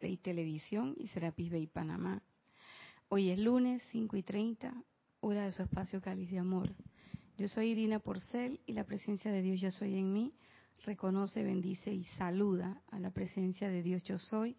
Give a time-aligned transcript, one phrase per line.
[0.00, 2.22] Bay Televisión y Serapis Bay Panamá.
[3.08, 4.74] Hoy es lunes 5 y 30,
[5.20, 6.74] hora de su espacio Cáliz de Amor.
[7.36, 10.34] Yo soy Irina Porcel y la presencia de Dios Yo Soy en mí
[10.84, 14.56] reconoce, bendice y saluda a la presencia de Dios Yo Soy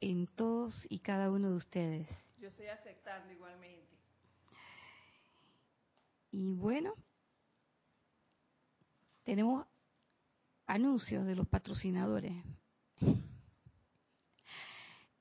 [0.00, 2.08] en todos y cada uno de ustedes.
[2.38, 3.96] Yo estoy aceptando igualmente.
[6.30, 6.94] Y bueno,
[9.24, 9.66] tenemos
[10.66, 12.34] anuncios de los patrocinadores.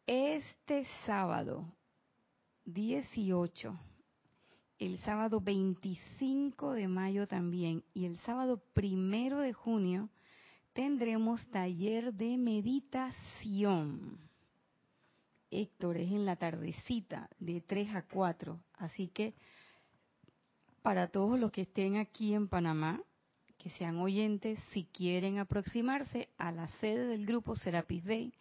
[0.07, 1.65] Este sábado
[2.65, 3.75] 18,
[4.77, 10.11] el sábado 25 de mayo también y el sábado primero de junio
[10.73, 14.19] tendremos taller de meditación.
[15.49, 19.33] Héctor, es en la tardecita de 3 a 4, así que
[20.83, 23.01] para todos los que estén aquí en Panamá,
[23.57, 28.31] que sean oyentes, si quieren aproximarse a la sede del grupo Serapis Bay,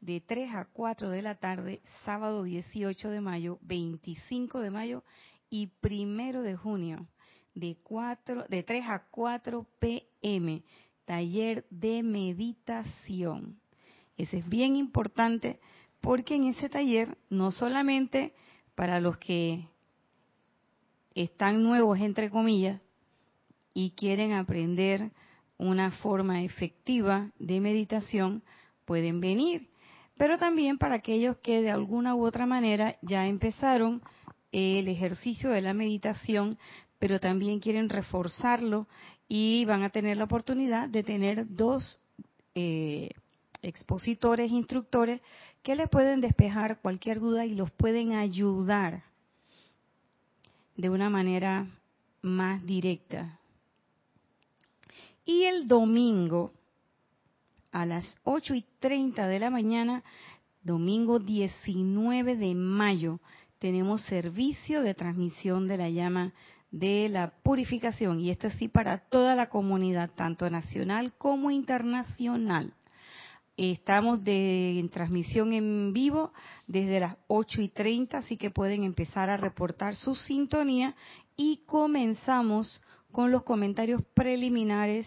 [0.00, 5.04] de 3 a 4 de la tarde, sábado 18 de mayo, 25 de mayo
[5.50, 7.06] y 1 de junio,
[7.54, 10.62] de, 4, de 3 a 4 pm,
[11.04, 13.58] taller de meditación.
[14.16, 15.58] Eso es bien importante
[16.00, 18.34] porque en ese taller no solamente
[18.74, 19.68] para los que
[21.14, 22.80] están nuevos, entre comillas,
[23.74, 25.10] y quieren aprender
[25.56, 28.42] una forma efectiva de meditación,
[28.84, 29.68] pueden venir.
[30.18, 34.02] Pero también para aquellos que de alguna u otra manera ya empezaron
[34.52, 36.58] el ejercicio de la meditación,
[36.98, 38.88] pero también quieren reforzarlo
[39.28, 42.00] y van a tener la oportunidad de tener dos
[42.54, 43.10] eh,
[43.62, 45.20] expositores, instructores,
[45.62, 49.04] que les pueden despejar cualquier duda y los pueden ayudar
[50.76, 51.66] de una manera
[52.22, 53.38] más directa.
[55.24, 56.52] Y el domingo,
[57.80, 60.02] a las 8 y 30 de la mañana,
[60.62, 63.20] domingo 19 de mayo,
[63.60, 66.32] tenemos servicio de transmisión de la llama
[66.72, 68.18] de la purificación.
[68.18, 72.74] Y esto sí para toda la comunidad, tanto nacional como internacional.
[73.56, 76.32] Estamos de, en transmisión en vivo
[76.66, 80.96] desde las 8 y 30, así que pueden empezar a reportar su sintonía
[81.36, 82.82] y comenzamos
[83.12, 85.06] con los comentarios preliminares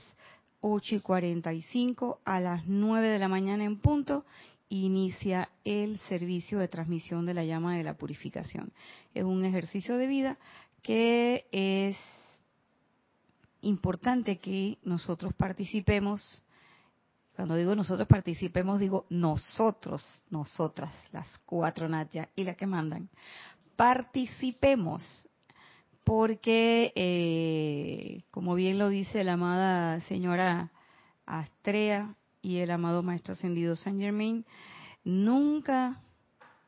[0.61, 4.25] 8 y 45 a las 9 de la mañana en punto
[4.69, 8.71] inicia el servicio de transmisión de la llama de la purificación.
[9.13, 10.37] Es un ejercicio de vida
[10.81, 11.97] que es
[13.61, 16.43] importante que nosotros participemos.
[17.35, 23.09] Cuando digo nosotros participemos, digo nosotros, nosotras, las cuatro Natia y las que mandan.
[23.75, 25.27] Participemos
[26.03, 30.71] porque, eh, como bien lo dice la amada señora
[31.25, 34.45] Astrea y el amado Maestro Ascendido San Germain,
[35.03, 36.01] nunca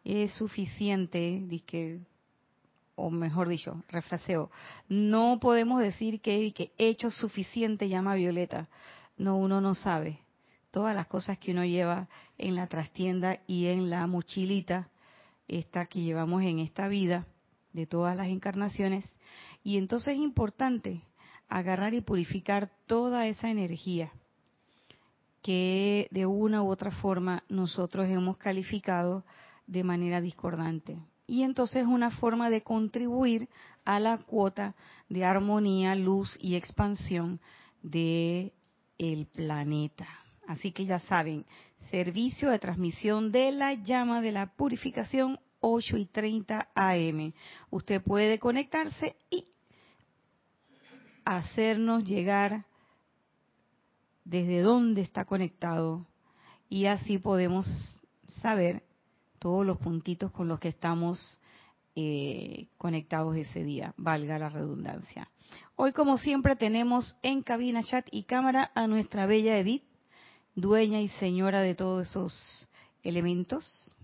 [0.04, 1.44] es suficiente,
[2.96, 4.52] o mejor dicho, refraseo,
[4.88, 8.70] no podemos decir que, que hecho suficiente llama Violeta.
[9.18, 10.20] No, uno no sabe.
[10.72, 12.08] Todas las cosas que uno lleva
[12.38, 14.90] en la trastienda y en la mochilita,
[15.48, 17.28] esta que llevamos en esta vida,
[17.74, 19.06] de todas las encarnaciones,
[19.64, 21.02] y entonces es importante
[21.48, 24.12] agarrar y purificar toda esa energía
[25.42, 29.26] que de una u otra forma nosotros hemos calificado
[29.68, 30.98] de manera discordante.
[31.28, 33.50] Y entonces es una forma de contribuir
[33.86, 34.76] a la cuota
[35.10, 37.40] de armonía, luz y expansión
[37.82, 38.54] de
[38.98, 40.08] el planeta.
[40.48, 41.46] Así que ya saben,
[41.92, 47.34] servicio de transmisión de la llama de la purificación 8 y 30 AM.
[47.70, 49.48] Usted puede conectarse y
[51.24, 52.66] hacernos llegar
[54.26, 56.06] desde dónde está conectado
[56.68, 57.66] y así podemos
[58.42, 58.84] saber
[59.40, 61.40] todos los puntitos con los que estamos
[61.96, 65.30] eh, conectados ese día, valga la redundancia.
[65.78, 69.84] Hoy, como siempre, tenemos en cabina, chat y cámara a nuestra bella Edith,
[70.56, 72.68] dueña y señora de todos esos
[73.04, 73.96] elementos.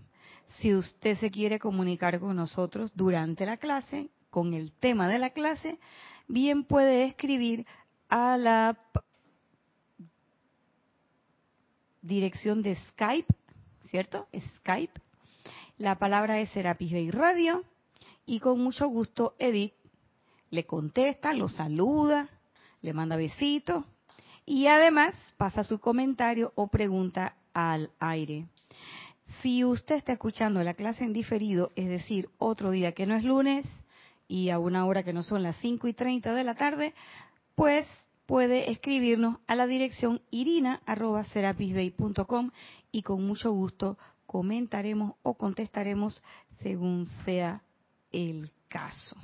[0.58, 5.30] Si usted se quiere comunicar con nosotros durante la clase, con el tema de la
[5.30, 5.78] clase,
[6.28, 7.66] bien puede escribir
[8.08, 8.78] a la
[12.02, 13.34] dirección de Skype,
[13.88, 14.28] ¿cierto?
[14.56, 15.00] Skype.
[15.78, 17.64] La palabra es Serapis Bay Radio
[18.26, 19.74] y con mucho gusto Edith
[20.50, 22.28] le contesta, lo saluda,
[22.82, 23.84] le manda besitos
[24.44, 28.46] y además pasa su comentario o pregunta al aire.
[29.40, 33.24] Si usted está escuchando la clase en diferido, es decir, otro día que no es
[33.24, 33.66] lunes,
[34.30, 36.94] y a una hora que no son las 5 y 30 de la tarde,
[37.56, 37.84] pues
[38.26, 42.52] puede escribirnos a la dirección irina.serapisbay.com
[42.92, 46.22] y con mucho gusto comentaremos o contestaremos
[46.60, 47.64] según sea
[48.12, 49.16] el caso.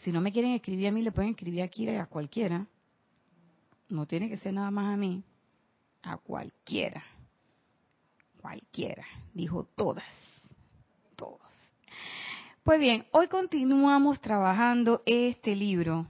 [0.00, 2.66] Si no me quieren escribir a mí, le pueden escribir a Kira y a cualquiera.
[3.88, 5.22] No tiene que ser nada más a mí,
[6.02, 7.04] a cualquiera.
[8.42, 10.04] Cualquiera, dijo todas,
[11.14, 11.38] todos.
[12.64, 16.08] Pues bien, hoy continuamos trabajando este libro,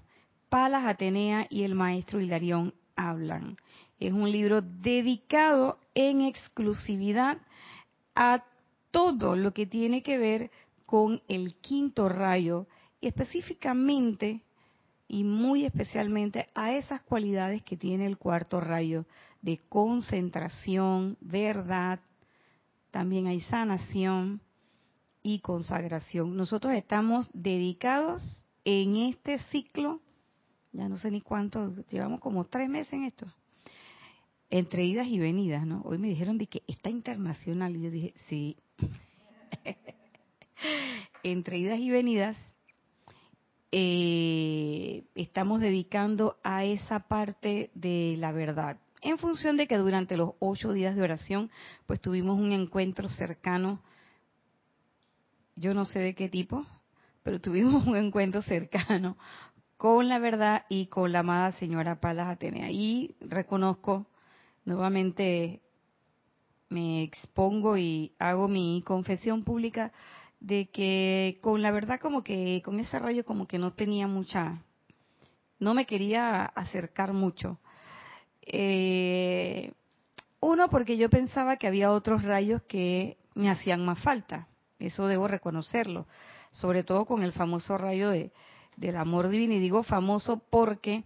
[0.49, 3.59] Palas Atenea y el maestro Hilarión hablan.
[4.01, 7.37] Es un libro dedicado en exclusividad
[8.15, 8.43] a
[8.91, 10.51] todo lo que tiene que ver
[10.87, 12.67] con el quinto rayo
[12.99, 14.41] y específicamente
[15.07, 19.05] y muy especialmente a esas cualidades que tiene el cuarto rayo
[19.43, 22.01] de concentración, verdad,
[22.93, 24.41] también hay sanación
[25.23, 26.37] y consagración.
[26.37, 30.01] Nosotros estamos dedicados en este ciclo,
[30.73, 33.27] ya no sé ni cuánto, llevamos como tres meses en esto,
[34.51, 35.81] entre idas y venidas, ¿no?
[35.85, 38.57] Hoy me dijeron de que está internacional y yo dije, sí.
[41.23, 42.37] entre idas y venidas,
[43.71, 48.82] eh, estamos dedicando a esa parte de la verdad.
[49.03, 51.51] En función de que durante los ocho días de oración,
[51.87, 53.83] pues tuvimos un encuentro cercano,
[55.57, 56.65] yo no sé de qué tipo,
[57.23, 59.17] pero tuvimos un encuentro cercano
[59.77, 62.71] con la verdad y con la amada señora Palas Atenea.
[62.71, 64.07] Y reconozco
[64.65, 65.61] nuevamente
[66.69, 69.93] me expongo y hago mi confesión pública
[70.41, 74.63] de que con la verdad como que con ese rayo como que no tenía mucha,
[75.59, 77.59] no me quería acercar mucho.
[78.43, 79.73] Eh,
[80.41, 84.49] uno porque yo pensaba que había otros rayos que me hacían más falta,
[84.79, 86.07] eso debo reconocerlo,
[86.51, 88.33] sobre todo con el famoso rayo de,
[88.77, 89.55] del amor divino.
[89.55, 91.05] Y digo famoso porque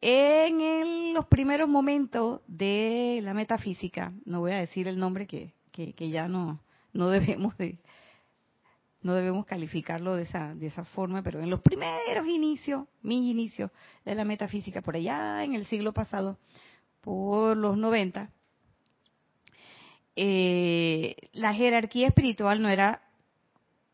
[0.00, 6.10] en los primeros momentos de la metafísica, no voy a decir el nombre que, que,
[6.10, 6.60] ya no,
[6.92, 7.78] no debemos de
[9.02, 13.70] no debemos calificarlo de esa de esa forma, pero en los primeros inicios, mis inicios
[14.04, 16.38] de la metafísica por allá en el siglo pasado,
[17.02, 18.30] por los 90,
[20.16, 23.02] eh, la jerarquía espiritual no era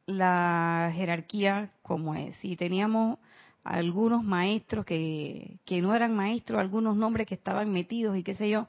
[0.07, 2.37] la jerarquía como es.
[2.45, 3.19] Y teníamos
[3.65, 8.49] algunos maestros que, que no eran maestros, algunos nombres que estaban metidos y qué sé
[8.49, 8.69] yo.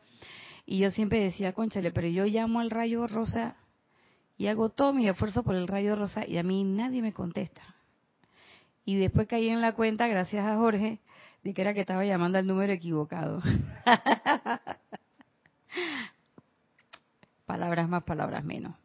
[0.66, 3.56] Y yo siempre decía, conchale, pero yo llamo al rayo rosa
[4.38, 7.62] y hago todo mi esfuerzo por el rayo rosa y a mí nadie me contesta.
[8.86, 11.00] Y después caí en la cuenta, gracias a Jorge,
[11.44, 13.42] de que era que estaba llamando al número equivocado.
[17.46, 18.76] palabras más, palabras menos.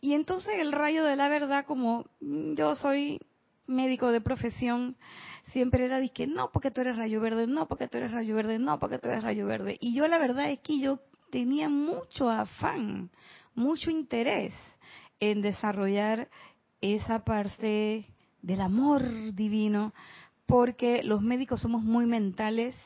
[0.00, 3.20] Y entonces el rayo de la verdad, como yo soy
[3.66, 4.96] médico de profesión,
[5.52, 8.34] siempre era de que no, porque tú eres rayo verde, no, porque tú eres rayo
[8.34, 9.76] verde, no, porque tú eres rayo verde.
[9.80, 11.00] Y yo la verdad es que yo
[11.30, 13.10] tenía mucho afán,
[13.54, 14.52] mucho interés
[15.20, 16.28] en desarrollar
[16.80, 18.06] esa parte
[18.42, 19.02] del amor
[19.34, 19.94] divino,
[20.46, 22.76] porque los médicos somos muy mentales,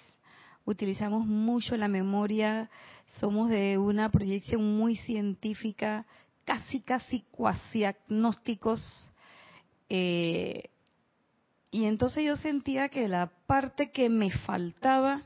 [0.64, 2.70] utilizamos mucho la memoria,
[3.20, 6.06] somos de una proyección muy científica,
[6.44, 9.10] casi, casi cuasi agnósticos,
[9.88, 10.70] eh,
[11.70, 15.22] y entonces yo sentía que la parte que me faltaba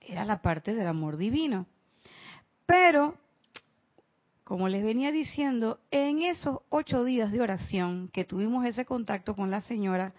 [0.00, 1.66] era la parte del amor divino.
[2.66, 3.14] Pero,
[4.44, 9.50] como les venía diciendo, en esos ocho días de oración que tuvimos ese contacto con
[9.50, 10.12] la señora,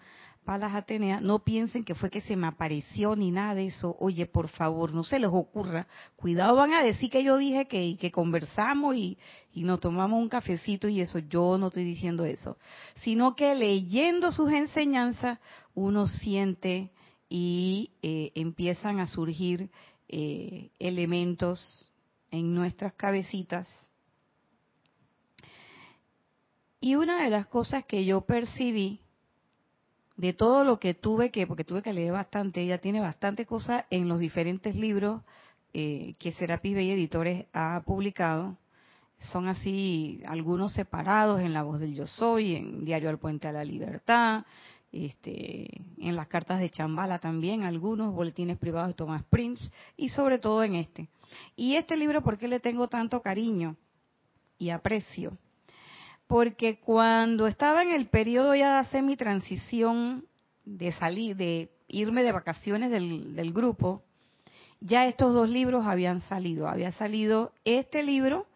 [0.44, 3.96] Palas Atenea, no piensen que fue que se me apareció ni nada de eso.
[4.00, 5.86] Oye, por favor, no se les ocurra.
[6.16, 9.18] Cuidado, van a decir que yo dije que, conversamos y,
[9.52, 11.18] y nos tomamos un cafecito y eso.
[11.18, 12.56] Yo no estoy diciendo eso.
[13.02, 15.38] Sino que leyendo sus enseñanzas,
[15.74, 16.90] uno siente
[17.28, 19.70] y eh, empiezan a surgir
[20.08, 21.92] eh, elementos
[22.30, 23.68] en nuestras cabecitas.
[26.80, 29.00] Y una de las cosas que yo percibí
[30.20, 33.86] de todo lo que tuve que, porque tuve que leer bastante, ella tiene bastante cosas
[33.88, 35.22] en los diferentes libros
[35.72, 38.58] eh, que Serapis Bay Editores ha publicado.
[39.32, 43.52] Son así algunos separados en La Voz del Yo Soy, en Diario al Puente a
[43.52, 44.44] la Libertad,
[44.92, 50.38] este, en las cartas de Chambala también, algunos boletines privados de Thomas Prince y sobre
[50.38, 51.08] todo en este.
[51.56, 53.74] Y este libro, ¿por qué le tengo tanto cariño
[54.58, 55.38] y aprecio?
[56.30, 60.26] Porque cuando estaba en el periodo ya de hacer mi transición
[60.64, 64.04] de salir, de irme de vacaciones del, grupo,
[64.78, 66.68] ya estos dos libros habían salido.
[66.68, 68.46] Había salido este libro,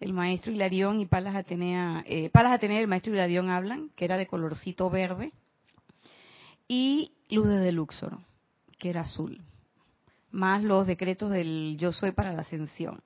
[0.00, 4.16] El Maestro Hilarión y Palas Atenea, eh, Palas Atenea el Maestro Hilarión hablan, que era
[4.16, 5.32] de colorcito verde,
[6.66, 8.18] y Luz de Luxor,
[8.76, 9.40] que era azul,
[10.32, 13.04] más los decretos del Yo Soy para la Ascensión.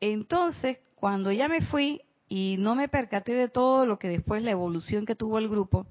[0.00, 2.00] entonces, cuando ya me fui
[2.34, 5.86] y no me percaté de todo lo que después la evolución que tuvo el grupo,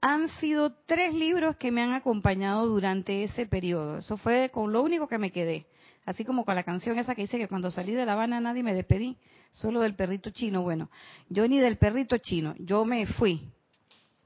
[0.00, 3.98] han sido tres libros que me han acompañado durante ese periodo.
[3.98, 5.66] Eso fue con lo único que me quedé.
[6.04, 8.64] Así como con la canción esa que dice que cuando salí de La Habana nadie
[8.64, 9.18] me despedí,
[9.52, 10.62] solo del perrito chino.
[10.62, 10.90] Bueno,
[11.28, 13.48] yo ni del perrito chino, yo me fui.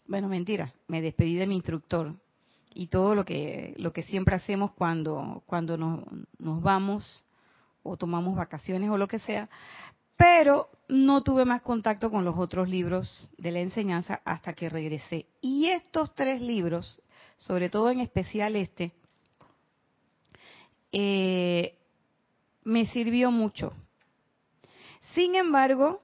[0.06, 2.14] Bueno, mentira, me despedí de mi instructor
[2.72, 6.00] y todo lo que lo que siempre hacemos cuando cuando nos,
[6.38, 7.24] nos vamos
[7.82, 9.50] o tomamos vacaciones o lo que sea,
[10.16, 15.26] pero no tuve más contacto con los otros libros de la enseñanza hasta que regresé.
[15.40, 17.00] Y estos tres libros,
[17.36, 18.92] sobre todo en especial este,
[20.92, 21.76] eh,
[22.64, 23.72] me sirvió mucho.
[25.14, 26.00] Sin embargo,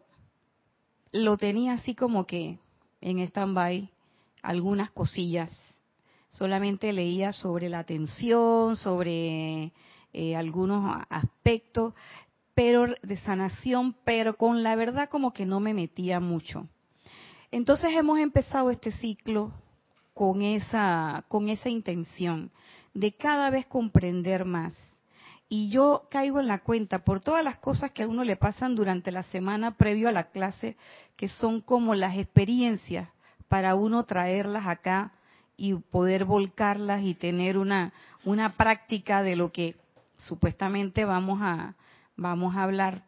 [1.13, 2.59] lo tenía así como que
[3.01, 3.91] en stand-by
[4.43, 5.53] algunas cosillas.
[6.31, 9.73] Solamente leía sobre la atención, sobre
[10.13, 11.95] eh, algunos aspectos,
[12.59, 16.67] pero de sanación, pero con la verdad como que no me metía mucho.
[17.53, 19.53] Entonces hemos empezado este ciclo
[20.13, 22.51] con esa con esa intención
[22.95, 24.75] de cada vez comprender más.
[25.49, 28.75] Y yo caigo en la cuenta por todas las cosas que a uno le pasan
[28.75, 30.77] durante la semana previo a la clase,
[31.15, 33.09] que son como las experiencias
[33.47, 35.13] para uno traerlas acá
[35.57, 37.93] y poder volcarlas y tener una,
[38.25, 39.77] una práctica de lo que
[40.19, 41.77] supuestamente vamos a,
[42.19, 43.05] vamos a hablar.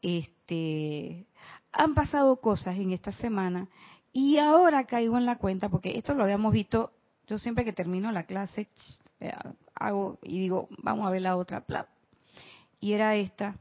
[0.00, 1.26] Este,
[1.72, 3.68] han pasado cosas en esta semana
[4.12, 6.92] y ahora caigo en la cuenta, porque esto lo habíamos visto,
[7.26, 8.68] yo siempre que termino la clase
[9.20, 9.32] eh,
[9.74, 11.64] hago y digo, vamos a ver la otra,
[12.80, 13.56] y era esta.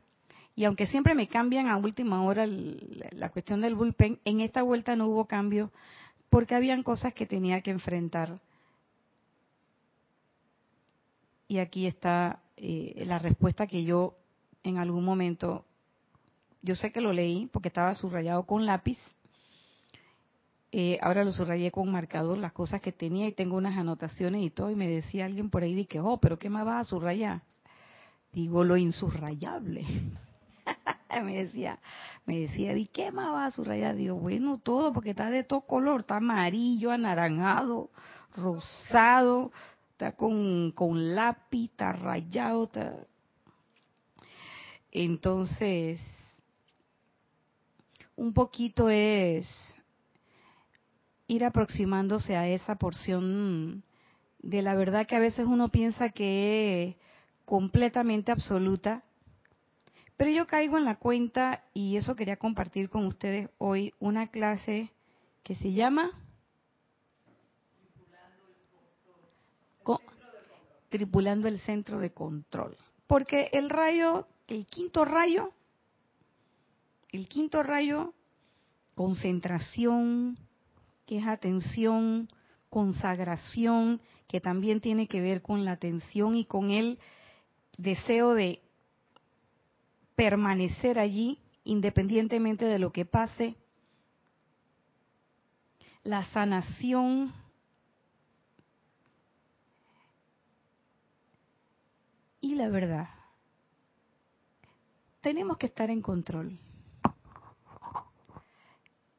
[0.55, 4.95] Y aunque siempre me cambian a última hora la cuestión del bullpen, en esta vuelta
[4.95, 5.71] no hubo cambio
[6.29, 8.39] porque habían cosas que tenía que enfrentar.
[11.47, 14.15] Y aquí está eh, la respuesta que yo
[14.65, 15.63] en algún momento,
[16.61, 18.97] yo sé que lo leí porque estaba subrayado con lápiz,
[20.71, 24.49] eh, ahora lo subrayé con marcador, las cosas que tenía y tengo unas anotaciones y
[24.49, 27.43] todo, y me decía alguien por ahí, que, oh, pero ¿qué más vas a subrayar?
[28.33, 29.85] Digo, lo insubrayable.
[31.23, 31.79] me decía,
[32.25, 33.95] me decía, ¿y qué más vas a subrayar?
[33.95, 37.91] Digo, bueno, todo, porque está de todo color, está amarillo, anaranjado,
[38.35, 39.51] rosado,
[39.91, 42.95] está con, con lápiz, está rayado, está...
[44.97, 45.99] Entonces,
[48.15, 49.45] un poquito es
[51.27, 53.83] ir aproximándose a esa porción
[54.39, 56.95] de la verdad que a veces uno piensa que es
[57.43, 59.03] completamente absoluta,
[60.15, 64.93] pero yo caigo en la cuenta y eso quería compartir con ustedes hoy una clase
[65.43, 66.09] que se llama
[70.87, 72.77] Tripulando el centro de control.
[73.07, 75.51] Porque el rayo el quinto rayo,
[77.11, 78.13] el quinto rayo,
[78.95, 80.37] concentración,
[81.05, 82.29] que es atención,
[82.69, 86.99] consagración, que también tiene que ver con la atención y con el
[87.77, 88.61] deseo de
[90.15, 93.55] permanecer allí independientemente de lo que pase.
[96.03, 97.33] La sanación
[102.39, 103.14] y la verdad
[105.25, 106.55] tenemos que estar en control.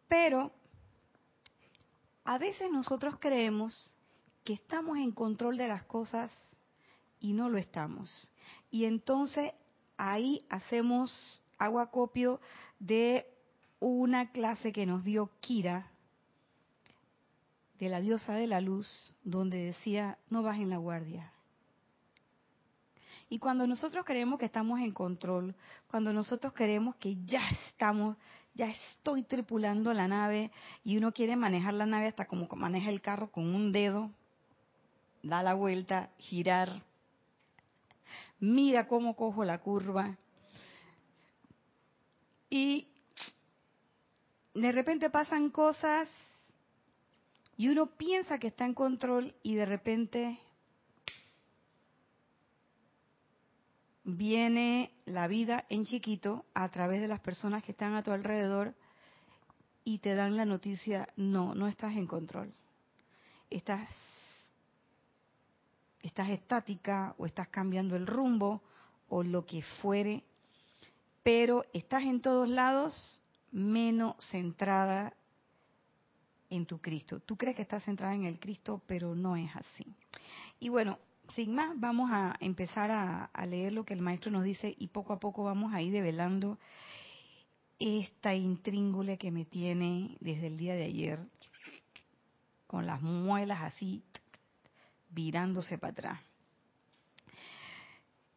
[0.07, 0.53] Pero
[2.25, 3.93] a veces nosotros creemos
[4.45, 6.31] que estamos en control de las cosas
[7.19, 8.31] y no lo estamos.
[8.71, 9.51] Y entonces
[9.97, 12.41] ahí hacemos aguacopio
[12.79, 13.27] de
[13.81, 15.91] una clase que nos dio Kira,
[17.81, 21.33] de la diosa de la luz, donde decía, no bajen la guardia.
[23.29, 25.55] Y cuando nosotros creemos que estamos en control,
[25.91, 28.17] cuando nosotros creemos que ya estamos,
[28.55, 30.51] ya estoy tripulando la nave
[30.85, 34.11] y uno quiere manejar la nave hasta como maneja el carro con un dedo,
[35.23, 36.83] da la vuelta, girar,
[38.39, 40.17] mira cómo cojo la curva
[42.49, 42.87] y
[44.55, 46.09] de repente pasan cosas
[47.57, 50.39] y uno piensa que está en control y de repente
[54.07, 58.73] viene la vida en chiquito a través de las personas que están a tu alrededor
[59.83, 62.53] y te dan la noticia, no, no estás en control.
[63.51, 63.89] Estás,
[66.03, 68.63] estás estática o estás cambiando el rumbo
[69.09, 70.23] o lo que fuere,
[71.25, 75.15] pero estás en todos lados menos centrada
[76.49, 77.19] en tu Cristo.
[77.19, 79.85] Tú crees que estás centrada en el Cristo, pero no es así.
[80.61, 80.99] Y bueno,
[81.37, 85.13] sin más, vamos a empezar a, leer lo que el maestro nos dice y poco
[85.13, 86.59] a poco vamos a ir develando
[87.79, 91.19] esta intríngule que me tiene desde el día de ayer,
[92.67, 94.03] con las muelas así
[95.11, 96.21] virándose para atrás.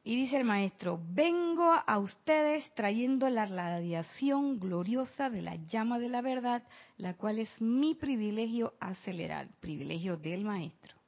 [0.03, 6.09] Y dice el maestro, vengo a ustedes trayendo la radiación gloriosa de la llama de
[6.09, 6.63] la verdad,
[6.97, 10.98] la cual es mi privilegio acelerar, privilegio del maestro.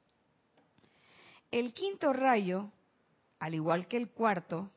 [1.52, 2.70] El quinto rayo,
[3.38, 4.70] al igual que el cuarto,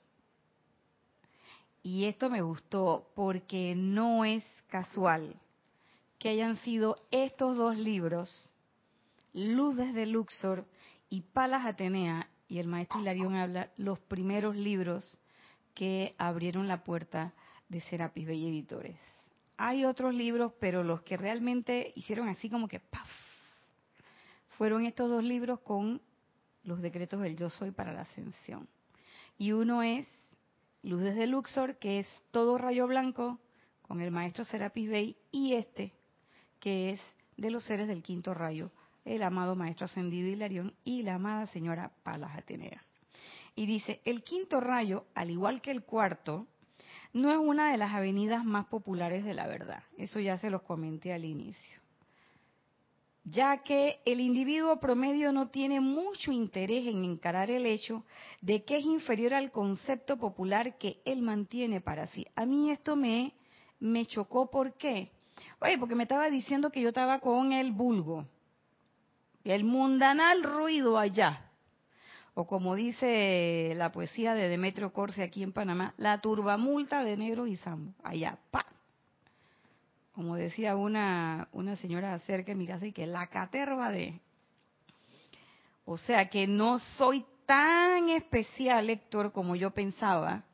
[1.82, 5.39] y esto me gustó porque no es casual
[6.20, 8.51] que hayan sido estos dos libros,
[9.32, 10.65] Luz desde Luxor
[11.10, 15.17] y Palas Atenea, y el maestro Hilarión habla, los primeros libros
[15.74, 17.34] que abrieron la puerta
[17.70, 19.00] de Serapis Bey Editores.
[19.55, 23.10] Hay otros libros, pero los que realmente hicieron así como que ¡paf!
[24.58, 26.01] fueron estos dos libros con
[26.65, 28.67] los decretos del yo soy para la ascensión.
[29.38, 30.07] Y uno es
[30.84, 33.39] Luz desde Luxor, que es todo rayo blanco,
[33.81, 35.93] con el maestro Serapis Bey, y este,
[36.60, 37.01] que es
[37.38, 38.72] de los seres del quinto rayo,
[39.03, 42.84] el amado maestro ascendido Hilarión y la amada señora Palas Atenea.
[43.55, 46.48] Y dice, el quinto rayo, al igual que el cuarto,
[47.13, 49.84] no es una de las avenidas más populares de la verdad.
[49.98, 51.85] Eso ya se los comenté al inicio
[53.25, 58.03] ya que el individuo promedio no tiene mucho interés en encarar el hecho
[58.41, 62.25] de que es inferior al concepto popular que él mantiene para sí.
[62.36, 63.34] A mí esto me,
[63.79, 65.12] me chocó, ¿por qué?
[65.60, 68.25] Oye, porque me estaba diciendo que yo estaba con el vulgo,
[69.44, 71.50] el mundanal ruido allá,
[72.36, 77.48] o como dice la poesía de Demetrio Corse aquí en Panamá, la turbamulta de negro
[77.48, 78.65] y zambo, allá, pa,
[80.15, 84.22] como decía una, una señora cerca de mi casa, y que la caterva de...
[85.84, 90.45] O sea que no soy tan especial, Héctor, como yo pensaba.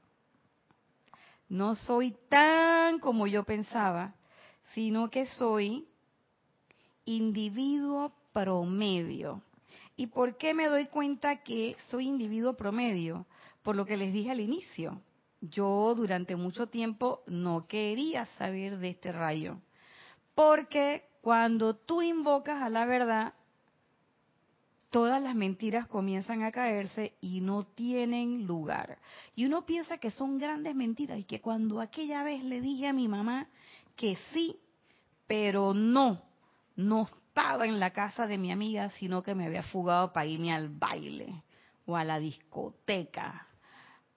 [1.47, 4.15] No soy tan como yo pensaba,
[4.73, 5.87] sino que soy
[7.05, 9.43] individuo promedio.
[9.95, 13.27] ¿Y por qué me doy cuenta que soy individuo promedio?
[13.61, 14.99] Por lo que les dije al inicio
[15.41, 19.57] yo durante mucho tiempo no quería saber de este rayo.
[20.35, 23.33] Porque cuando tú invocas a la verdad,
[24.91, 28.99] todas las mentiras comienzan a caerse y no tienen lugar.
[29.35, 32.93] Y uno piensa que son grandes mentiras y que cuando aquella vez le dije a
[32.93, 33.47] mi mamá
[33.95, 34.59] que sí,
[35.27, 36.21] pero no,
[36.75, 40.53] no estaba en la casa de mi amiga, sino que me había fugado para irme
[40.53, 41.43] al baile
[41.85, 43.47] o a la discoteca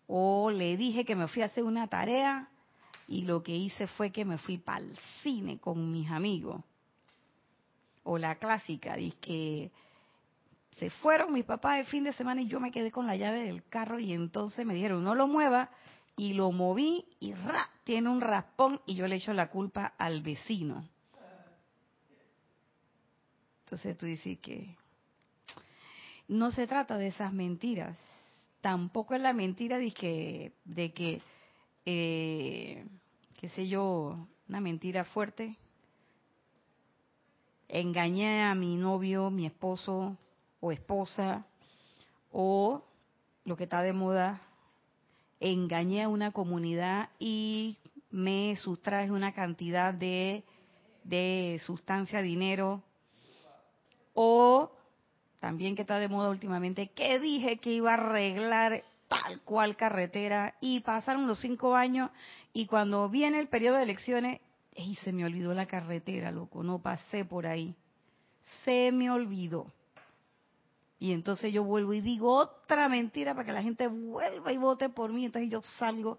[0.06, 2.48] o le dije que me fui a hacer una tarea
[3.06, 6.62] y lo que hice fue que me fui para el cine con mis amigos.
[8.02, 9.70] O la clásica, dice que
[10.72, 13.44] se fueron mis papás el fin de semana y yo me quedé con la llave
[13.44, 15.70] del carro y entonces me dijeron no lo mueva
[16.16, 17.70] y lo moví y ¡ra!
[17.84, 20.86] tiene un raspón y yo le echo la culpa al vecino.
[23.64, 24.76] Entonces tú dices que
[26.28, 27.98] no se trata de esas mentiras
[28.64, 31.20] tampoco es la mentira de que, de que
[31.84, 32.86] eh,
[33.38, 35.58] qué sé yo, una mentira fuerte.
[37.68, 40.16] Engañé a mi novio, mi esposo
[40.60, 41.44] o esposa,
[42.32, 42.82] o
[43.44, 44.40] lo que está de moda,
[45.40, 47.76] engañé a una comunidad y
[48.10, 50.42] me sustraje una cantidad de,
[51.02, 52.82] de sustancia, dinero,
[54.14, 54.72] o
[55.44, 60.54] también que está de moda últimamente, que dije que iba a arreglar tal cual carretera
[60.58, 62.10] y pasaron los cinco años
[62.54, 64.40] y cuando viene el periodo de elecciones,
[64.74, 67.74] y se me olvidó la carretera, loco, no pasé por ahí.
[68.64, 69.70] Se me olvidó.
[70.98, 74.88] Y entonces yo vuelvo y digo otra mentira para que la gente vuelva y vote
[74.88, 75.26] por mí.
[75.26, 76.18] Entonces yo salgo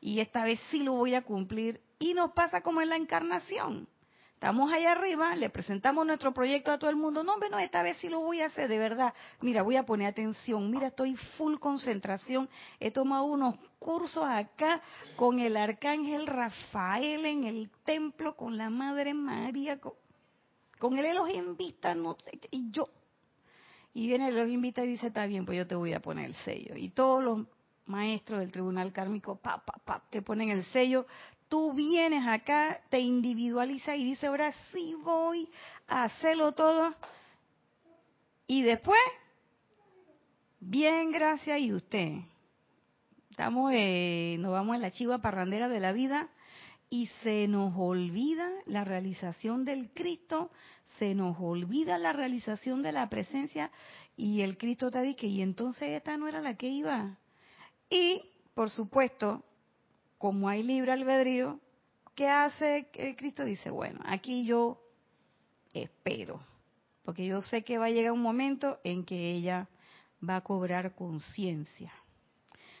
[0.00, 1.80] y esta vez sí lo voy a cumplir.
[2.00, 3.86] Y nos pasa como en la encarnación.
[4.44, 7.24] Estamos allá arriba, le presentamos nuestro proyecto a todo el mundo.
[7.24, 9.14] No, hombre, no, esta vez sí lo voy a hacer, de verdad.
[9.40, 10.70] Mira, voy a poner atención.
[10.70, 12.46] Mira, estoy full concentración.
[12.78, 14.82] He tomado unos cursos acá
[15.16, 21.94] con el arcángel Rafael en el templo, con la Madre María, con, el Elohim Vista.
[21.94, 22.14] No,
[22.50, 22.90] y yo.
[23.94, 26.26] Y viene el Elohim Vista y dice, está bien, pues yo te voy a poner
[26.26, 26.76] el sello.
[26.76, 27.46] Y todos los
[27.86, 31.06] maestros del tribunal kármico, pa, pa, pa, te ponen el sello,
[31.48, 35.48] tú vienes acá, te individualiza y dice, ahora sí voy
[35.86, 36.94] a hacerlo todo.
[38.46, 39.00] Y después,
[40.60, 42.18] bien, gracias, y usted.
[43.30, 46.28] Estamos, eh, nos vamos en la chiva parrandera de la vida
[46.90, 50.50] y se nos olvida la realización del Cristo,
[50.98, 53.72] se nos olvida la realización de la presencia
[54.16, 57.18] y el Cristo te dice, y entonces esta no era la que iba.
[57.90, 58.22] Y,
[58.54, 59.42] por supuesto,
[60.18, 61.60] como hay libre albedrío,
[62.14, 63.44] ¿qué hace Cristo?
[63.44, 64.80] Dice, bueno, aquí yo
[65.72, 66.40] espero,
[67.04, 69.68] porque yo sé que va a llegar un momento en que ella
[70.26, 71.92] va a cobrar conciencia.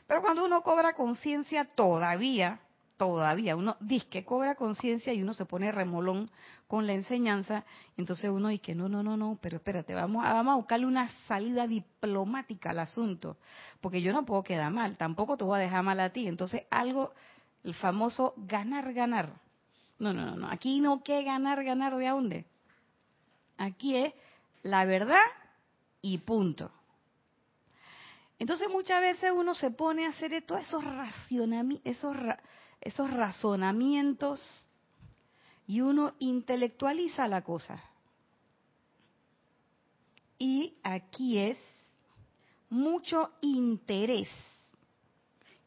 [0.06, 2.60] Pero cuando uno cobra conciencia todavía,
[2.96, 6.30] todavía, uno dice que cobra conciencia y uno se pone remolón
[6.66, 7.64] con la enseñanza,
[7.96, 10.86] entonces uno dice que no, no, no, no, pero espérate, vamos a, vamos a buscarle
[10.86, 13.36] una salida diplomática al asunto,
[13.80, 16.62] porque yo no puedo quedar mal, tampoco te voy a dejar mal a ti, entonces
[16.70, 17.12] algo,
[17.64, 19.40] el famoso ganar, ganar.
[19.98, 22.46] No, no, no, no, aquí no que ganar, ganar de dónde.
[23.58, 24.12] Aquí es
[24.62, 25.22] la verdad
[26.02, 26.70] y punto.
[28.38, 32.16] Entonces muchas veces uno se pone a hacer todos esos racionamientos, esos,
[32.84, 34.40] esos razonamientos
[35.66, 37.82] y uno intelectualiza la cosa.
[40.38, 41.58] Y aquí es
[42.68, 44.28] mucho interés.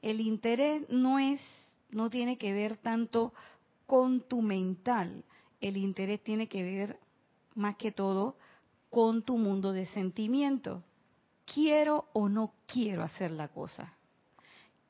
[0.01, 1.41] El interés no es,
[1.89, 3.33] no tiene que ver tanto
[3.87, 5.23] con tu mental.
[5.59, 6.99] El interés tiene que ver
[7.55, 8.37] más que todo
[8.91, 10.83] con tu mundo de sentimiento.
[11.51, 13.96] Quiero o no quiero hacer la cosa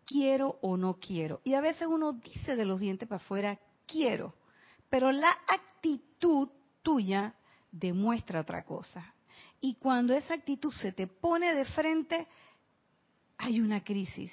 [0.07, 1.41] quiero o no quiero.
[1.43, 4.33] Y a veces uno dice de los dientes para afuera, quiero,
[4.89, 6.49] pero la actitud
[6.81, 7.35] tuya
[7.71, 9.13] demuestra otra cosa.
[9.59, 12.27] Y cuando esa actitud se te pone de frente,
[13.37, 14.31] hay una crisis.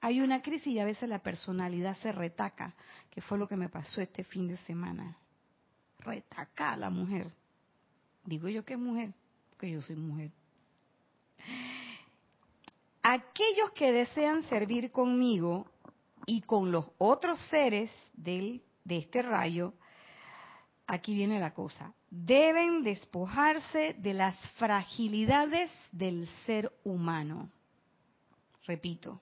[0.00, 2.74] Hay una crisis y a veces la personalidad se retaca,
[3.10, 5.18] que fue lo que me pasó este fin de semana.
[5.98, 7.32] Retaca a la mujer.
[8.24, 9.12] Digo yo que mujer,
[9.50, 10.30] porque yo soy mujer
[13.08, 15.70] aquellos que desean servir conmigo
[16.26, 19.74] y con los otros seres de este rayo,
[20.88, 27.48] aquí viene la cosa, deben despojarse de las fragilidades del ser humano.
[28.66, 29.20] Repito,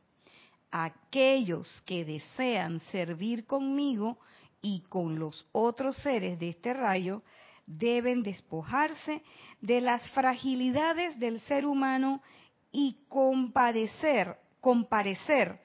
[0.70, 4.18] aquellos que desean servir conmigo
[4.62, 7.22] y con los otros seres de este rayo,
[7.66, 9.22] deben despojarse
[9.60, 12.22] de las fragilidades del ser humano
[12.76, 15.60] y compadecer, comparecer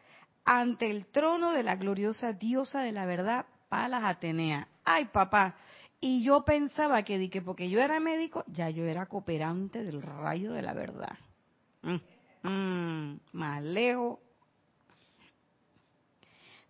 [0.46, 4.68] ante el trono de la gloriosa diosa de la verdad, Palas Atenea.
[4.86, 5.56] Ay, papá,
[6.00, 10.54] y yo pensaba que, que porque yo era médico, ya yo era cooperante del rayo
[10.54, 11.18] de la verdad.
[11.82, 14.20] Mm, mm, más lejos.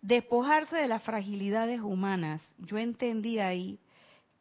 [0.00, 2.40] Despojarse de las fragilidades humanas.
[2.56, 3.78] Yo entendí ahí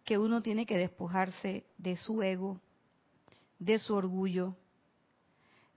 [0.05, 2.61] que uno tiene que despojarse de su ego,
[3.59, 4.55] de su orgullo,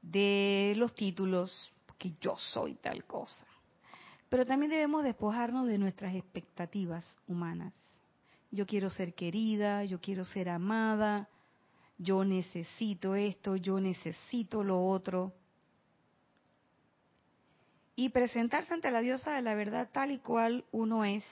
[0.02, 3.46] de los títulos, que yo soy tal cosa.
[4.28, 7.74] Pero también debemos despojarnos de nuestras expectativas humanas.
[8.50, 11.28] Yo quiero ser querida, yo quiero ser amada,
[11.98, 15.32] yo necesito esto, yo necesito lo otro.
[17.94, 21.24] Y presentarse ante la diosa de la verdad tal y cual uno es.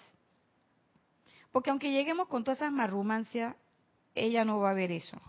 [1.50, 3.56] Porque aunque lleguemos con todas esas marrumancias,
[4.14, 5.20] ella no va a ver eso.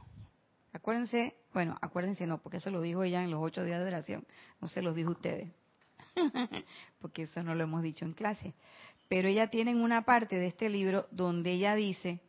[0.73, 4.25] Acuérdense bueno, acuérdense no, porque eso lo dijo ella en los ocho días de oración,
[4.61, 5.49] no se los dijo ustedes,
[7.01, 8.53] porque eso no lo hemos dicho en clase.
[9.09, 12.21] Pero ella tiene una parte de este libro donde ella dice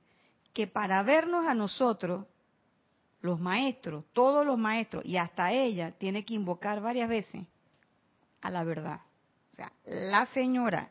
[0.52, 2.26] que para vernos a nosotros,
[3.20, 7.44] los maestros, todos los maestros, y hasta ella, tiene que invocar varias veces
[8.40, 9.00] a la verdad.
[9.52, 10.90] O sea, la señora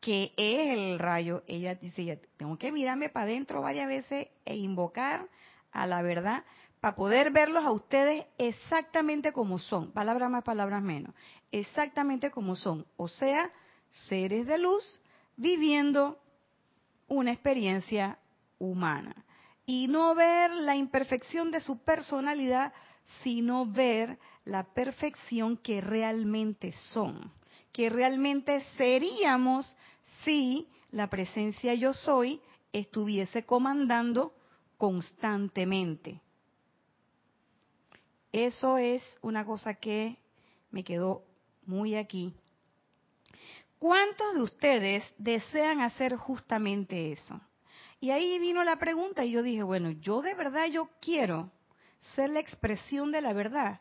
[0.00, 5.26] que es el rayo, ella dice, tengo que mirarme para adentro varias veces e invocar
[5.72, 6.44] a la verdad
[6.86, 11.16] para poder verlos a ustedes exactamente como son, palabras más, palabras menos,
[11.50, 13.50] exactamente como son, o sea,
[13.88, 15.02] seres de luz
[15.36, 16.16] viviendo
[17.08, 18.20] una experiencia
[18.60, 19.16] humana.
[19.66, 22.72] Y no ver la imperfección de su personalidad,
[23.24, 27.32] sino ver la perfección que realmente son,
[27.72, 29.76] que realmente seríamos
[30.24, 32.40] si la presencia yo soy
[32.72, 34.32] estuviese comandando
[34.78, 36.20] constantemente.
[38.36, 40.18] Eso es una cosa que
[40.70, 41.24] me quedó
[41.64, 42.34] muy aquí.
[43.78, 47.40] ¿Cuántos de ustedes desean hacer justamente eso?
[47.98, 51.50] Y ahí vino la pregunta y yo dije, bueno, yo de verdad yo quiero
[52.14, 53.80] ser la expresión de la verdad.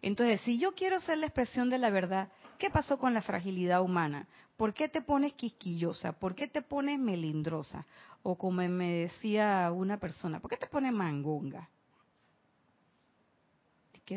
[0.00, 3.82] Entonces, si yo quiero ser la expresión de la verdad, ¿qué pasó con la fragilidad
[3.82, 4.26] humana?
[4.56, 6.10] ¿Por qué te pones quisquillosa?
[6.10, 7.86] ¿Por qué te pones melindrosa?
[8.24, 11.68] O como me decía una persona, ¿por qué te pones mangonga?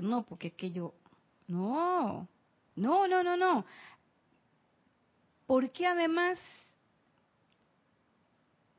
[0.02, 0.94] No, porque es que yo,
[1.48, 2.28] no,
[2.76, 3.66] no, no, no, no.
[5.46, 6.40] Porque además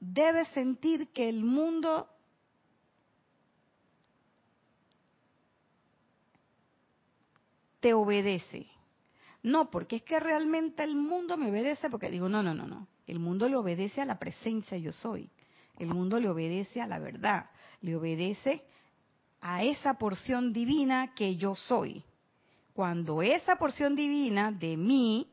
[0.01, 2.09] debes sentir que el mundo
[7.81, 8.67] te obedece.
[9.43, 12.89] No, porque es que realmente el mundo me obedece, porque digo, no, no, no, no.
[13.07, 15.31] El mundo le obedece a la presencia yo soy.
[15.79, 17.51] El mundo le obedece a la verdad.
[17.81, 18.65] Le obedece
[19.41, 22.03] a esa porción divina que yo soy.
[22.75, 25.29] Cuando esa porción divina de mí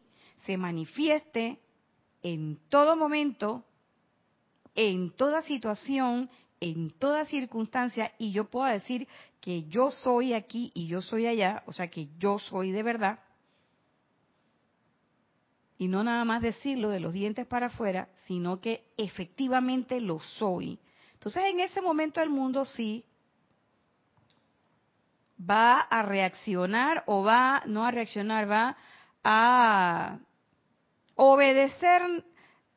[0.46, 1.60] se manifieste
[2.22, 3.66] en todo momento,
[4.76, 9.08] en toda situación, en toda circunstancia, y yo puedo decir
[9.42, 13.20] que yo soy aquí y yo soy allá, o sea que yo soy de verdad,
[15.78, 20.80] y no nada más decirlo de los dientes para afuera, sino que efectivamente lo soy.
[21.14, 23.04] Entonces en ese momento el mundo sí
[25.40, 28.78] va a reaccionar o va, no a reaccionar, va
[29.24, 30.18] a
[31.16, 32.24] obedecer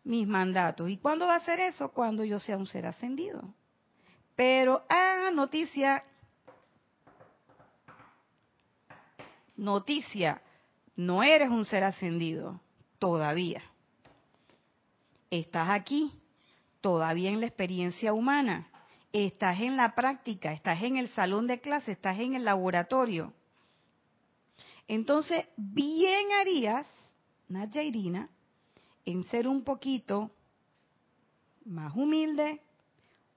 [0.05, 0.89] mis mandatos.
[0.91, 1.91] ¿Y cuándo va a hacer eso?
[1.91, 3.55] Cuando yo sea un ser ascendido.
[4.35, 6.05] Pero, ah, noticia,
[9.57, 10.43] noticia,
[10.95, 12.61] no eres un ser ascendido
[12.99, 13.63] todavía.
[15.31, 16.13] Estás aquí,
[16.81, 18.69] todavía en la experiencia humana.
[19.25, 23.33] Estás en la práctica, estás en el salón de clase, estás en el laboratorio.
[24.87, 26.87] Entonces, bien harías,
[27.49, 28.29] Nadia Irina,
[29.07, 30.33] en ser un poquito
[31.65, 32.61] más humilde,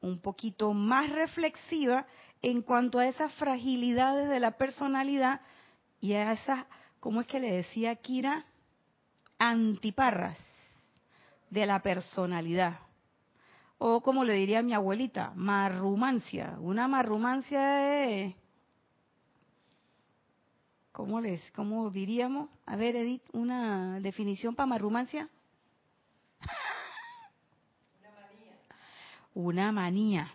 [0.01, 2.05] un poquito más reflexiva
[2.41, 5.39] en cuanto a esas fragilidades de la personalidad
[6.01, 6.65] y a esas,
[6.99, 8.45] ¿cómo es que le decía Kira?
[9.37, 10.39] Antiparras
[11.49, 12.88] de la personalidad.
[13.79, 16.57] O como le diría mi abuelita, marrumancia.
[16.59, 18.35] Una marrumancia es...
[20.91, 22.49] ¿Cómo, les, ¿Cómo diríamos?
[22.65, 25.29] A ver, Edith, una definición para marrumancia.
[29.33, 30.29] una manía.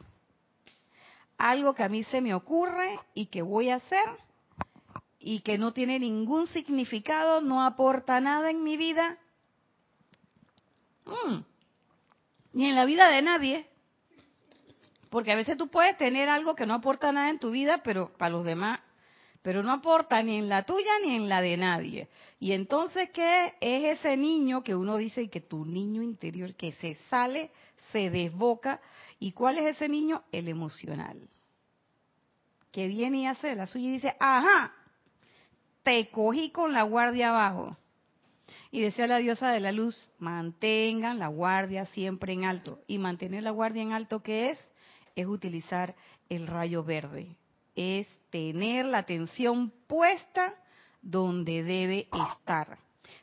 [1.36, 4.08] Algo que a mí se me ocurre y que voy a hacer
[5.18, 9.18] y que no tiene ningún significado, no aporta nada en mi vida,
[11.04, 11.53] mm.
[12.54, 13.66] Ni en la vida de nadie.
[15.10, 18.12] Porque a veces tú puedes tener algo que no aporta nada en tu vida, pero
[18.16, 18.80] para los demás,
[19.42, 22.08] pero no aporta ni en la tuya ni en la de nadie.
[22.40, 26.96] Y entonces, ¿qué es ese niño que uno dice que tu niño interior que se
[27.10, 27.50] sale
[27.92, 28.80] se desboca.
[29.18, 30.24] ¿Y cuál es ese niño?
[30.32, 31.28] El emocional.
[32.72, 34.74] Que viene y hace la suya y dice, ajá,
[35.82, 37.76] te cogí con la guardia abajo.
[38.74, 42.80] Y decía la diosa de la luz, mantengan la guardia siempre en alto.
[42.88, 44.58] Y mantener la guardia en alto, ¿qué es?
[45.14, 45.94] Es utilizar
[46.28, 47.36] el rayo verde.
[47.76, 50.56] Es tener la atención puesta
[51.00, 52.78] donde debe estar.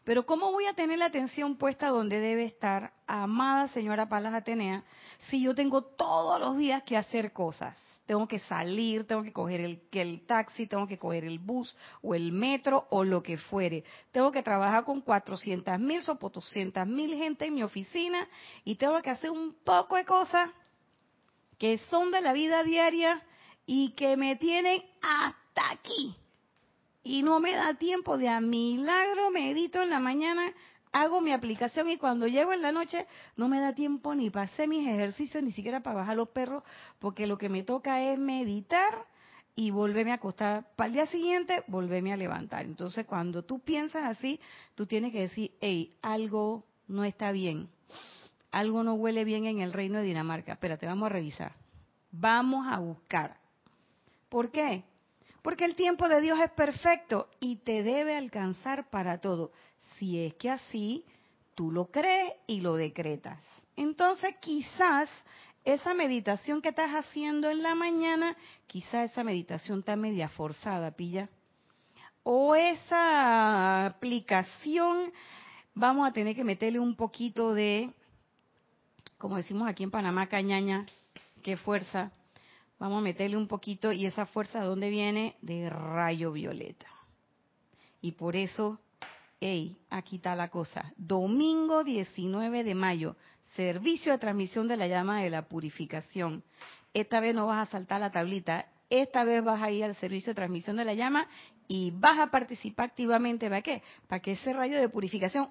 [0.06, 4.86] Pero ¿cómo voy a tener la atención puesta donde debe estar, amada señora Palas Atenea,
[5.30, 7.78] si yo tengo todos los días que hacer cosas?
[8.12, 12.13] Tengo que salir, tengo que coger el, el taxi, tengo que coger el bus o
[12.13, 13.86] el metro o lo que fuere.
[14.12, 18.28] Tengo que trabajar con 400 mil o 400 mil gente en mi oficina
[18.65, 20.50] y tengo que hacer un poco de cosas
[21.58, 23.24] que son de la vida diaria
[23.65, 26.13] y que me tienen hasta aquí
[27.06, 30.54] y no me da tiempo de a milagro, medito en la mañana,
[30.91, 34.45] hago mi aplicación y cuando llego en la noche no me da tiempo ni para
[34.45, 36.63] hacer mis ejercicios, ni siquiera para bajar los perros,
[36.99, 39.06] porque lo que me toca es meditar
[39.56, 40.65] y volverme a acostar.
[40.75, 42.65] Para el día siguiente, volverme a levantar.
[42.65, 44.39] Entonces, cuando tú piensas así,
[44.75, 47.69] tú tienes que decir, hey, algo no está bien.
[48.51, 50.54] Algo no huele bien en el reino de Dinamarca.
[50.54, 51.54] Espérate, vamos a revisar.
[52.12, 53.38] Vamos a buscar.
[54.30, 54.84] ¿Por qué?
[55.41, 59.51] Porque el tiempo de Dios es perfecto y te debe alcanzar para todo.
[60.02, 61.06] Si es que así
[61.54, 63.40] tú lo crees y lo decretas.
[63.76, 65.08] Entonces quizás
[65.64, 68.36] esa meditación que estás haciendo en la mañana,
[68.66, 71.30] quizás esa meditación está media forzada, pilla.
[72.24, 75.14] O esa aplicación,
[75.76, 77.92] vamos a tener que meterle un poquito de,
[79.20, 80.88] como decimos aquí en Panamá, cañaña,
[81.44, 82.12] qué fuerza,
[82.80, 85.36] Vamos a meterle un poquito y esa fuerza de dónde viene?
[85.44, 86.88] De rayo violeta.
[88.02, 88.80] Y por eso,
[89.41, 90.93] hey, aquí está la cosa.
[90.95, 93.17] Domingo 19 de mayo,
[93.56, 96.43] servicio de transmisión de la llama de la purificación.
[96.93, 100.32] Esta vez no vas a saltar la tablita, esta vez vas a ir al servicio
[100.32, 101.27] de transmisión de la llama
[101.67, 103.49] y vas a participar activamente.
[103.49, 103.82] ¿Para qué?
[104.08, 105.49] Para que ese rayo de purificación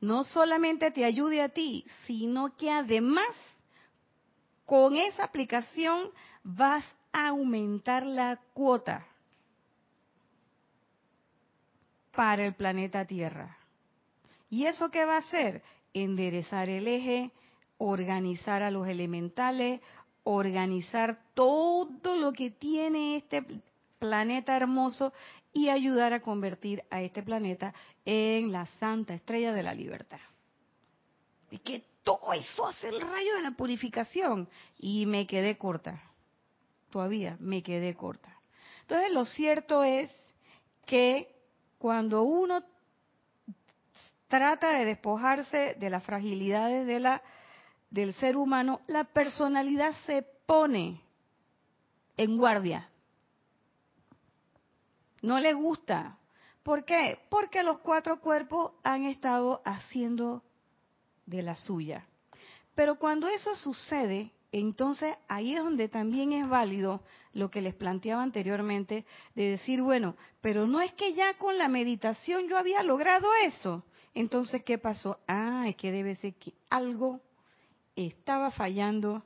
[0.00, 3.28] no solamente te ayude a ti, sino que además
[4.66, 6.10] con esa aplicación
[6.42, 9.06] vas a aumentar la cuota
[12.14, 13.56] para el planeta Tierra.
[14.50, 15.62] ¿Y eso qué va a hacer?
[15.92, 17.30] Enderezar el eje,
[17.78, 19.80] organizar a los elementales,
[20.22, 23.44] organizar todo lo que tiene este
[23.98, 25.12] planeta hermoso
[25.52, 27.74] y ayudar a convertir a este planeta
[28.04, 30.20] en la santa estrella de la libertad.
[31.50, 34.48] Y que todo eso hace el rayo de la purificación.
[34.78, 36.02] Y me quedé corta.
[36.90, 38.38] Todavía me quedé corta.
[38.82, 40.10] Entonces lo cierto es
[40.86, 41.33] que
[41.84, 42.64] cuando uno
[44.26, 47.20] trata de despojarse de las fragilidades de la
[47.90, 51.02] del ser humano, la personalidad se pone
[52.16, 52.88] en guardia.
[55.20, 56.16] No le gusta.
[56.62, 57.18] ¿Por qué?
[57.28, 60.42] Porque los cuatro cuerpos han estado haciendo
[61.26, 62.06] de la suya.
[62.74, 67.02] Pero cuando eso sucede, entonces ahí es donde también es válido
[67.34, 71.68] lo que les planteaba anteriormente, de decir, bueno, pero no es que ya con la
[71.68, 73.84] meditación yo había logrado eso.
[74.14, 75.18] Entonces, ¿qué pasó?
[75.26, 77.20] Ah, es que debe ser que algo
[77.96, 79.22] estaba fallando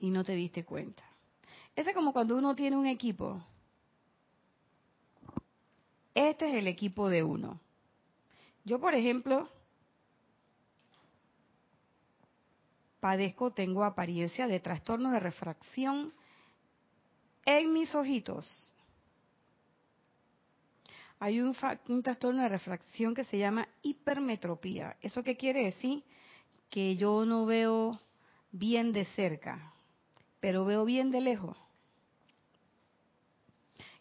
[0.00, 1.04] y no te diste cuenta.
[1.76, 3.40] Ese es como cuando uno tiene un equipo.
[6.12, 7.60] Este es el equipo de uno.
[8.64, 9.48] Yo, por ejemplo,
[12.98, 16.12] padezco, tengo apariencia de trastorno de refracción
[17.44, 18.72] en mis ojitos.
[21.18, 21.54] Hay un,
[22.02, 24.96] trastorno de refracción que se llama hipermetropía.
[25.00, 26.04] ¿Eso qué quiere decir?
[26.74, 27.92] que yo no veo
[28.50, 29.72] bien de cerca,
[30.40, 31.56] pero veo bien de lejos.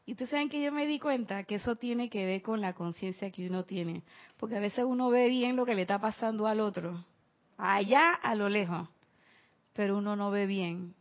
[0.08, 2.74] Y ustedes saben que yo me di cuenta que eso tiene que ver con la
[2.74, 4.02] conciencia que uno tiene,
[4.38, 6.98] porque a veces uno ve bien lo que le está pasando al otro,
[7.58, 8.90] allá a lo lejos,
[9.74, 10.96] pero uno no ve bien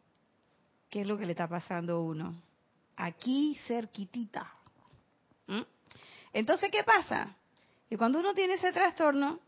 [0.93, 2.35] qué es lo que le está pasando a uno,
[2.97, 4.53] aquí cerquitita.
[5.47, 5.63] ¿Mm?
[6.35, 7.35] Entonces, ¿qué pasa?
[7.89, 9.41] Y cuando uno tiene ese trastorno,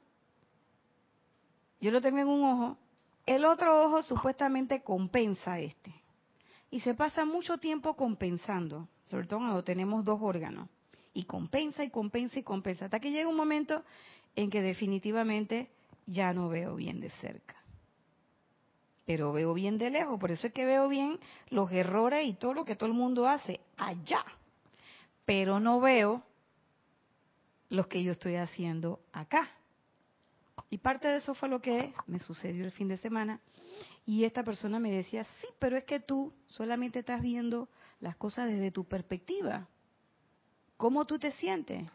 [1.83, 2.79] yo lo tengo en un ojo,
[3.27, 5.95] el otro ojo supuestamente compensa este.
[6.71, 10.71] Y se pasa mucho tiempo compensando, sobre todo cuando tenemos dos órganos.
[11.13, 13.85] Y compensa y compensa y compensa, hasta que llega un momento
[14.35, 15.69] en que definitivamente
[16.07, 17.55] ya no veo bien de cerca.
[19.07, 21.19] Pero veo bien de lejos, por eso es que veo bien
[21.51, 24.25] los errores y todo lo que todo el mundo hace allá.
[25.27, 26.23] Pero no veo
[27.69, 29.51] los que yo estoy haciendo acá.
[30.71, 33.41] Y parte de eso fue lo que me sucedió el fin de semana.
[34.07, 37.69] Y esta persona me decía, sí, pero es que tú solamente estás viendo
[38.01, 39.69] las cosas desde tu perspectiva.
[40.77, 41.89] ¿Cómo tú te sientes?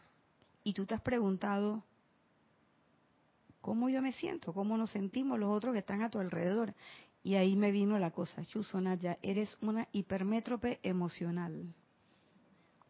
[0.64, 1.82] Y tú te has preguntado,
[3.60, 4.52] ¿cómo yo me siento?
[4.52, 6.74] ¿Cómo nos sentimos los otros que están a tu alrededor?
[7.22, 8.42] Y ahí me vino la cosa,
[8.98, 11.74] ya eres una hipermétrope emocional.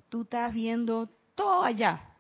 [0.08, 2.10] Tú estás viendo todo allá,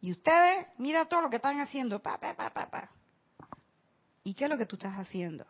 [0.00, 2.00] y ustedes, mira todo lo que están haciendo.
[2.00, 2.90] Pa, pa, pa, pa, pa.
[4.24, 5.46] ¿Y qué es lo que tú estás haciendo?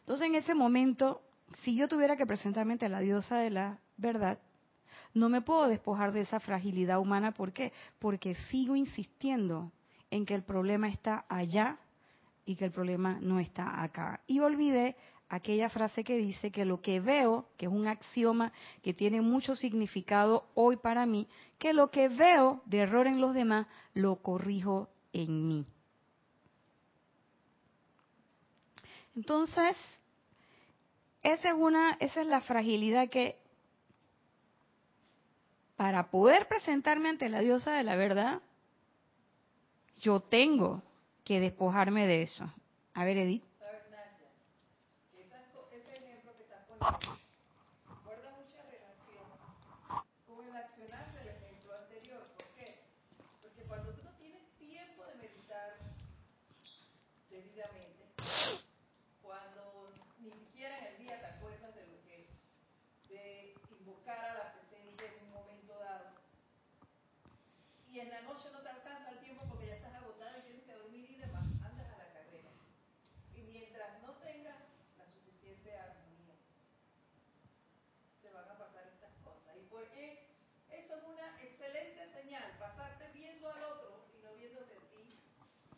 [0.00, 1.22] Entonces, en ese momento,
[1.62, 4.38] si yo tuviera que presentarme ante la diosa de la verdad,
[5.14, 7.32] no me puedo despojar de esa fragilidad humana.
[7.32, 7.72] ¿Por qué?
[7.98, 9.72] Porque sigo insistiendo
[10.14, 11.76] en que el problema está allá
[12.44, 14.20] y que el problema no está acá.
[14.28, 14.94] Y olvidé
[15.28, 19.56] aquella frase que dice que lo que veo, que es un axioma que tiene mucho
[19.56, 21.26] significado hoy para mí,
[21.58, 25.66] que lo que veo de error en los demás, lo corrijo en mí.
[29.16, 29.76] Entonces,
[31.24, 33.36] esa es una, esa es la fragilidad que
[35.74, 38.42] para poder presentarme ante la diosa de la verdad,
[40.04, 40.82] yo tengo
[41.24, 42.44] que despojarme de eso.
[42.92, 43.42] A ver, Edith.
[48.04, 49.24] guarda mucha relación
[50.26, 52.22] con el accionar del ejemplo anterior.
[52.36, 52.84] ¿Por qué?
[53.40, 55.78] Porque cuando tú no tienes tiempo de meditar
[57.30, 58.04] debidamente,
[59.22, 62.28] cuando ni siquiera en el día te acuerdas de lo que
[63.08, 66.24] de invocar a la presencia en un momento dado,
[67.94, 70.64] y en la noche no te alcanza el tiempo porque ya estás agotado y tienes
[70.64, 72.50] que dormir y demás, andas a la carrera.
[73.36, 74.58] Y mientras no tengas
[74.98, 76.34] la suficiente armonía,
[78.34, 79.54] van a pasar estas cosas.
[79.62, 80.26] ¿Y por qué?
[80.70, 85.20] Eso es una excelente señal, pasarte viendo al otro y no viéndote a ti.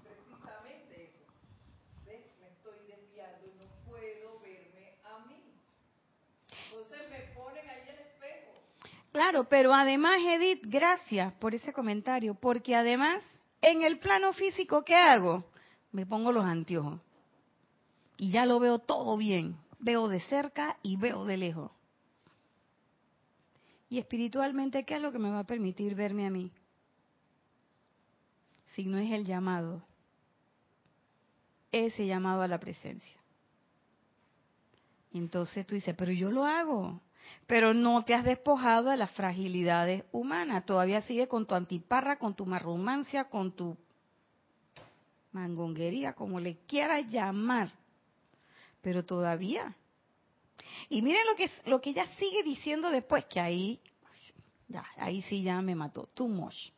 [0.02, 1.26] Precisamente eso.
[2.06, 2.24] ¿Ves?
[2.40, 5.60] Me estoy desviando, no puedo verme a mí.
[6.70, 8.52] Entonces me ponen ahí el espejo.
[9.12, 13.22] Claro, pero además, Edith, gracias por ese comentario, porque además,
[13.60, 15.44] en el plano físico, ¿qué hago?
[15.92, 17.00] Me pongo los anteojos.
[18.18, 19.56] Y ya lo veo todo bien.
[19.78, 21.70] Veo de cerca y veo de lejos.
[23.88, 26.50] Y espiritualmente, ¿qué es lo que me va a permitir verme a mí?
[28.76, 29.82] sino es el llamado.
[31.72, 33.18] Ese llamado a la presencia.
[35.18, 37.00] Entonces tú dices, pero yo lo hago.
[37.46, 40.64] Pero no te has despojado de las fragilidades humanas.
[40.64, 43.76] Todavía sigue con tu antiparra, con tu marrumancia, con tu
[45.32, 47.72] mangonguería, como le quieras llamar.
[48.82, 49.74] Pero todavía.
[50.88, 53.80] Y miren lo que, lo que ella sigue diciendo después, que ahí,
[54.68, 56.08] ya, ahí sí ya me mató.
[56.14, 56.70] Too much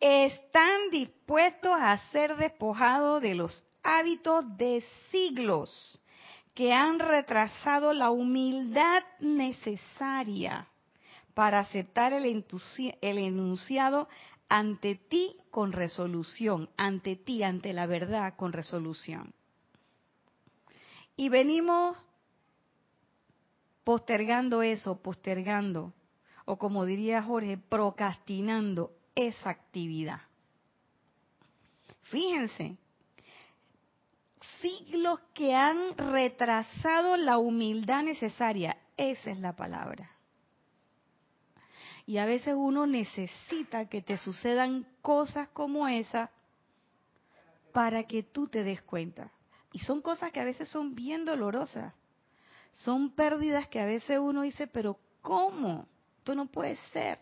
[0.00, 6.00] están dispuestos a ser despojados de los hábitos de siglos
[6.56, 10.66] que han retrasado la humildad necesaria
[11.34, 12.24] para aceptar el,
[13.02, 14.08] enunciado
[14.48, 19.34] ante ti con resolución, ante ti, ante la verdad con resolución.
[21.14, 21.94] Y venimos
[23.84, 25.92] postergando eso, postergando,
[26.46, 30.22] o como diría Jorge, procrastinando esa actividad.
[32.04, 32.78] Fíjense,
[34.60, 40.10] siglos que han retrasado la humildad necesaria, esa es la palabra.
[42.06, 46.30] Y a veces uno necesita que te sucedan cosas como esa
[47.72, 49.30] para que tú te des cuenta.
[49.72, 51.92] Y son cosas que a veces son bien dolorosas.
[52.72, 55.86] Son pérdidas que a veces uno dice, pero ¿cómo?
[56.18, 57.18] Esto no puede ser.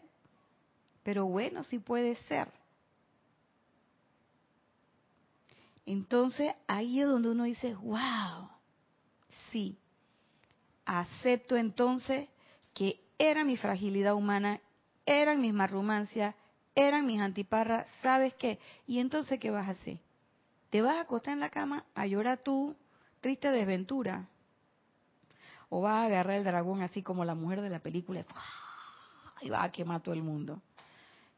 [1.03, 2.49] Pero bueno, sí puede ser.
[5.87, 8.49] Entonces ahí es donde uno dice, wow,
[9.51, 9.79] sí,
[10.85, 12.29] acepto entonces
[12.73, 14.61] que era mi fragilidad humana,
[15.07, 16.35] eran mis marrumancias,
[16.75, 18.59] eran mis antiparras, ¿sabes qué?
[18.87, 19.99] Y entonces, ¿qué vas a hacer?
[20.71, 22.75] ¿Te vas a acostar en la cama a llorar tú,
[23.21, 24.29] triste desventura?
[25.69, 28.25] ¿O vas a agarrar el dragón así como la mujer de la película
[29.41, 30.61] y vas a quemar todo el mundo?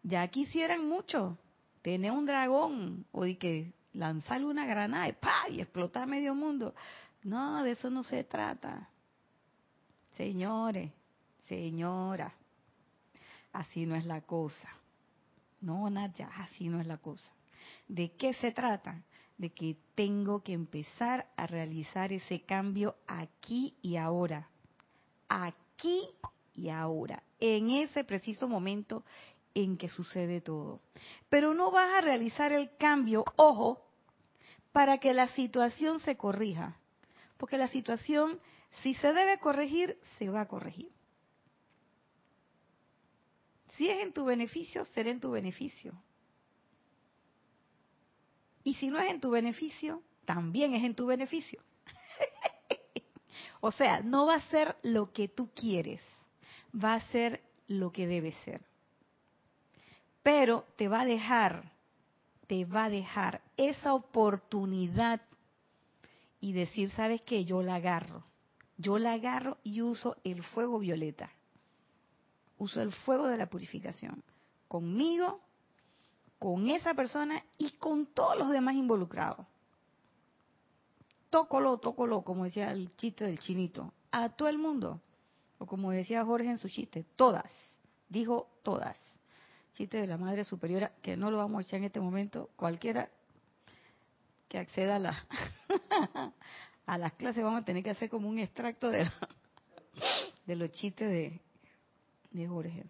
[0.02, 1.36] Ya quisieran mucho
[1.82, 5.48] tener un dragón o de que lanzarle una granada y, ¡pa!
[5.50, 6.74] y explotar medio mundo.
[7.24, 8.88] No, de eso no se trata.
[10.16, 10.92] Señores,
[11.48, 12.32] señora,
[13.52, 14.68] así no es la cosa.
[15.60, 17.30] No, Naya, así no es la cosa.
[17.88, 19.02] ¿De qué se trata?
[19.38, 24.48] De que tengo que empezar a realizar ese cambio aquí y ahora.
[25.28, 26.08] Aquí
[26.54, 27.22] y ahora.
[27.40, 29.04] En ese preciso momento
[29.54, 30.80] en que sucede todo.
[31.28, 33.85] Pero no vas a realizar el cambio, ojo,
[34.76, 36.76] para que la situación se corrija.
[37.38, 38.38] Porque la situación,
[38.82, 40.92] si se debe corregir, se va a corregir.
[43.72, 45.94] Si es en tu beneficio, será en tu beneficio.
[48.64, 51.62] Y si no es en tu beneficio, también es en tu beneficio.
[53.62, 56.02] o sea, no va a ser lo que tú quieres,
[56.74, 58.60] va a ser lo que debe ser
[60.26, 61.70] pero te va a dejar,
[62.48, 65.20] te va a dejar esa oportunidad
[66.40, 67.44] y decir, ¿sabes qué?
[67.44, 68.24] Yo la agarro.
[68.76, 71.30] Yo la agarro y uso el fuego violeta.
[72.58, 74.22] Uso el fuego de la purificación.
[74.68, 75.40] Conmigo,
[76.38, 79.46] con esa persona y con todos los demás involucrados.
[81.30, 83.92] Tócolo, tócolo, como decía el chiste del chinito.
[84.10, 85.00] A todo el mundo.
[85.58, 87.52] O como decía Jorge en su chiste, todas.
[88.08, 88.96] Dijo todas
[89.76, 93.10] chiste de la Madre Superiora, que no lo vamos a echar en este momento, cualquiera
[94.56, 95.26] que acceda a, la,
[96.86, 99.06] a las clases vamos a tener que hacer como un extracto de,
[100.46, 101.40] los chistes de,
[102.30, 102.84] de Jorge.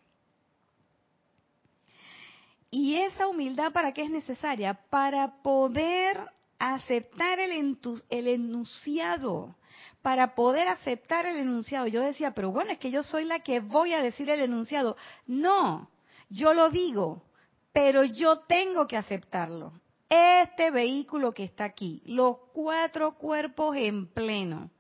[2.71, 4.75] Y esa humildad, ¿para qué es necesaria?
[4.91, 6.17] Para poder
[6.61, 7.77] aceptar el,
[8.11, 9.57] el enunciado,
[10.03, 11.89] para poder aceptar el enunciado.
[11.89, 14.97] Yo decía, pero bueno, es que yo soy la que voy a decir el enunciado.
[15.27, 15.91] No,
[16.29, 17.25] yo lo digo,
[17.73, 19.73] pero yo tengo que aceptarlo.
[20.09, 24.71] Este vehículo que está aquí, los cuatro cuerpos en pleno,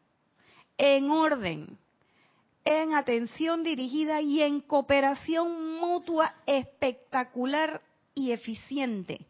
[0.78, 1.78] en orden,
[2.64, 7.80] en atención dirigida y en cooperación mutua espectacular
[8.14, 9.26] y eficiente,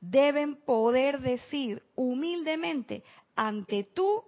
[0.00, 3.02] deben poder decir humildemente
[3.34, 4.24] ante tú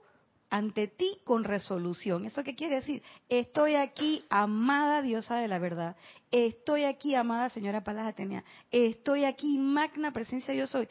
[0.50, 2.26] ante ti con resolución.
[2.26, 3.02] ¿Eso qué quiere decir?
[3.28, 5.96] Estoy aquí, amada diosa de la verdad.
[6.30, 8.44] Estoy aquí, amada señora Palas Atenea.
[8.70, 10.88] Estoy aquí, magna presencia yo soy.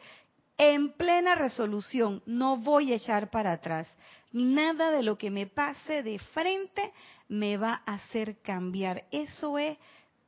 [0.56, 3.88] En plena resolución, no voy a echar para atrás.
[4.32, 6.92] Nada de lo que me pase de frente
[7.28, 9.04] me va a hacer cambiar.
[9.10, 9.78] Eso es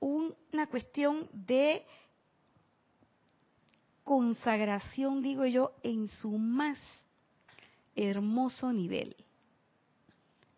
[0.00, 1.84] una cuestión de
[4.04, 6.78] consagración, digo yo, en su más
[7.96, 9.16] hermoso nivel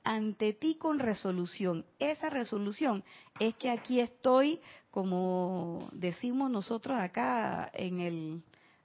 [0.09, 1.85] ante ti con resolución.
[1.99, 3.05] Esa resolución
[3.39, 4.59] es que aquí estoy,
[4.91, 8.43] como decimos nosotros acá en el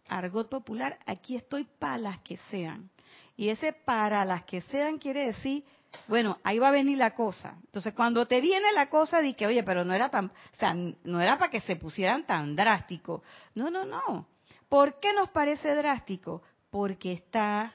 [0.09, 2.89] argot popular, aquí estoy para las que sean.
[3.37, 5.63] Y ese para las que sean quiere decir,
[6.09, 7.55] bueno, ahí va a venir la cosa.
[7.67, 10.73] Entonces, cuando te viene la cosa, di que, oye, pero no era tan, o sea,
[10.73, 13.21] no era para que se pusieran tan drásticos.
[13.55, 14.27] No, no, no.
[14.67, 16.41] ¿Por qué nos parece drástico?
[16.69, 17.73] Porque está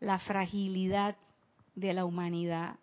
[0.00, 1.16] la fragilidad
[1.74, 2.76] de la humanidad.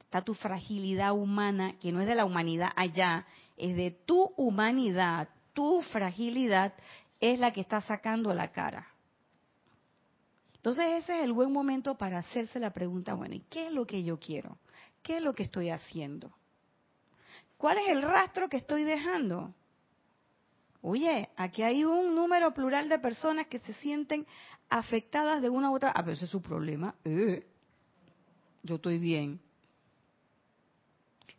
[0.00, 3.26] Está tu fragilidad humana, que no es de la humanidad allá,
[3.56, 6.74] es de tu humanidad, tu fragilidad
[7.20, 8.88] es la que está sacando la cara.
[10.54, 13.86] Entonces ese es el buen momento para hacerse la pregunta, bueno, ¿y qué es lo
[13.86, 14.56] que yo quiero?
[15.02, 16.32] ¿Qué es lo que estoy haciendo?
[17.58, 19.54] ¿Cuál es el rastro que estoy dejando?
[20.80, 24.26] Oye, aquí hay un número plural de personas que se sienten
[24.78, 25.90] afectadas de una u otra.
[25.90, 26.94] A veces es su problema.
[27.04, 27.46] Eh,
[28.62, 29.40] yo estoy bien.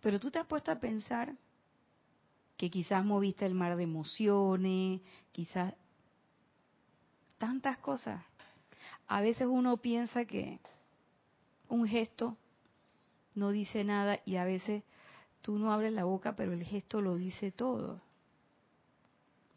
[0.02, 1.36] Pero tú te has puesto a pensar
[2.58, 5.74] que quizás moviste el mar de emociones, quizás
[7.38, 8.22] tantas cosas
[9.08, 10.60] a veces uno piensa que
[11.70, 12.38] un gesto
[13.34, 14.84] no dice nada y a veces
[15.42, 18.02] tú no abres la boca, pero el gesto lo dice todo.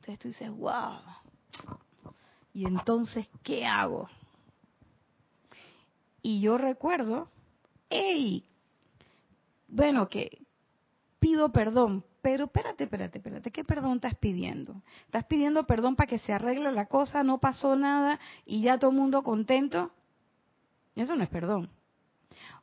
[0.01, 1.01] Entonces tú dices, wow.
[2.59, 4.09] Y entonces, ¿qué hago?
[6.23, 7.29] Y yo recuerdo,
[7.89, 8.43] hey,
[9.69, 10.45] bueno, que
[11.21, 14.83] pido perdón, pero espérate, espérate, espérate, ¿qué perdón estás pidiendo?
[15.05, 18.91] ¿Estás pidiendo perdón para que se arregle la cosa, no pasó nada y ya todo
[18.91, 19.93] el mundo contento?
[20.97, 21.71] Eso no es perdón.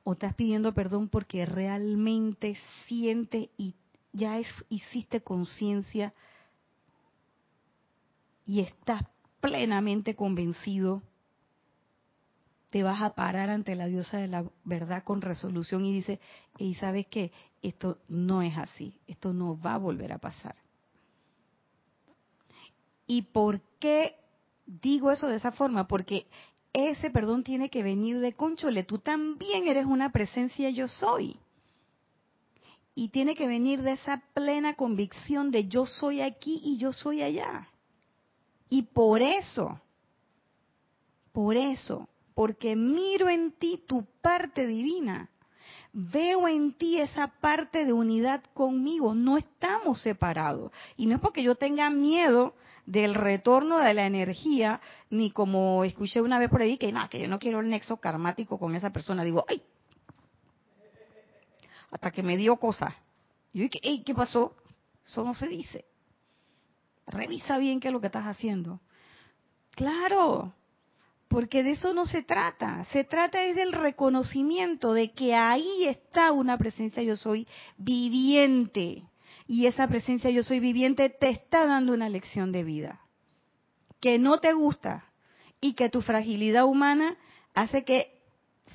[0.04, 3.74] O estás pidiendo perdón porque realmente sientes y
[4.12, 6.14] ya hiciste conciencia
[8.46, 9.02] y estás
[9.46, 11.04] plenamente convencido
[12.72, 16.20] te vas a parar ante la diosa de la verdad con resolución y dice,
[16.58, 17.32] y sabes qué,
[17.62, 20.56] esto no es así, esto no va a volver a pasar.
[23.08, 24.16] ¿Y por qué
[24.66, 25.88] digo eso de esa forma?
[25.88, 26.26] Porque
[26.74, 31.38] ese perdón tiene que venir de conchole, tú también eres una presencia yo soy.
[32.96, 37.22] Y tiene que venir de esa plena convicción de yo soy aquí y yo soy
[37.22, 37.70] allá.
[38.70, 39.80] Y por eso,
[41.32, 45.30] por eso, porque miro en ti tu parte divina.
[45.94, 49.16] Veo en ti esa parte de unidad conmigo.
[49.16, 50.72] No estamos separados.
[50.98, 52.54] Y no es porque yo tenga miedo
[52.86, 57.20] del retorno de la energía, ni como escuché una vez por ahí que nada, que
[57.20, 59.24] yo no quiero el nexo karmático con esa persona.
[59.24, 59.62] Digo, ¡ay!
[61.92, 62.96] Hasta que me dio cosa.
[63.54, 64.04] Y yo dije, ¡ay!
[64.04, 64.56] ¿Qué pasó?
[65.06, 65.86] Eso no se dice.
[67.08, 68.82] Revisa bien qué es lo que estás haciendo.
[69.72, 70.54] Claro,
[71.28, 72.84] porque de eso no se trata.
[72.86, 77.48] Se trata es del reconocimiento de que ahí está una presencia yo soy
[77.78, 79.04] viviente.
[79.48, 83.02] Y esa presencia yo soy viviente te está dando una lección de vida.
[84.00, 85.06] Que no te gusta
[85.62, 87.18] y que tu fragilidad humana
[87.54, 88.22] hace que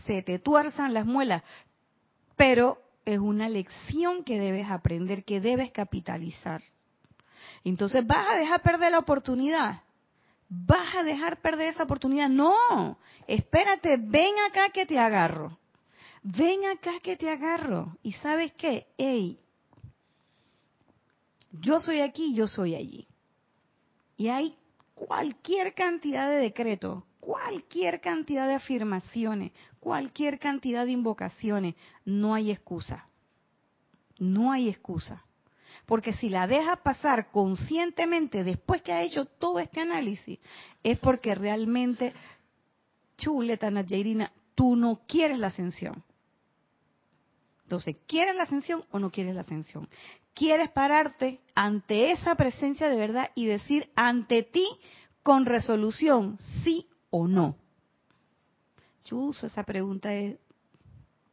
[0.05, 1.43] se te tuerzan las muelas.
[2.37, 6.62] Pero es una lección que debes aprender, que debes capitalizar.
[7.64, 9.82] Entonces vas a dejar perder la oportunidad
[10.50, 12.28] vas a dejar perder esa oportunidad.
[12.28, 15.56] No, espérate, ven acá que te agarro.
[16.22, 17.96] Ven acá que te agarro.
[18.02, 19.38] Y sabes qué, hey,
[21.52, 23.06] yo soy aquí, yo soy allí.
[24.16, 24.56] Y hay
[24.94, 31.76] cualquier cantidad de decretos, cualquier cantidad de afirmaciones, cualquier cantidad de invocaciones.
[32.04, 33.06] No hay excusa.
[34.18, 35.24] No hay excusa.
[35.91, 40.38] Porque si la dejas pasar conscientemente después que ha hecho todo este análisis,
[40.84, 42.14] es porque realmente,
[43.18, 46.05] chuleta Nadjairina, tú no quieres la ascensión.
[47.64, 49.88] Entonces, ¿quieres la ascensión o no quieres la ascensión?
[50.32, 54.68] ¿Quieres pararte ante esa presencia de verdad y decir ante ti
[55.24, 57.57] con resolución, sí o no?
[59.07, 60.38] Yo uso esa pregunta es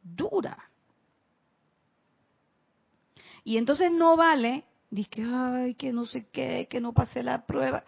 [0.02, 0.67] dura.
[3.48, 4.64] Y entonces no vale,
[5.10, 7.82] que ay, que no sé qué, que no pasé la prueba.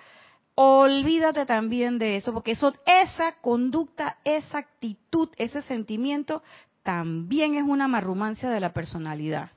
[0.54, 6.42] Olvídate también de eso, porque eso, esa conducta, esa actitud, ese sentimiento,
[6.82, 9.50] también es una marrumancia de la personalidad.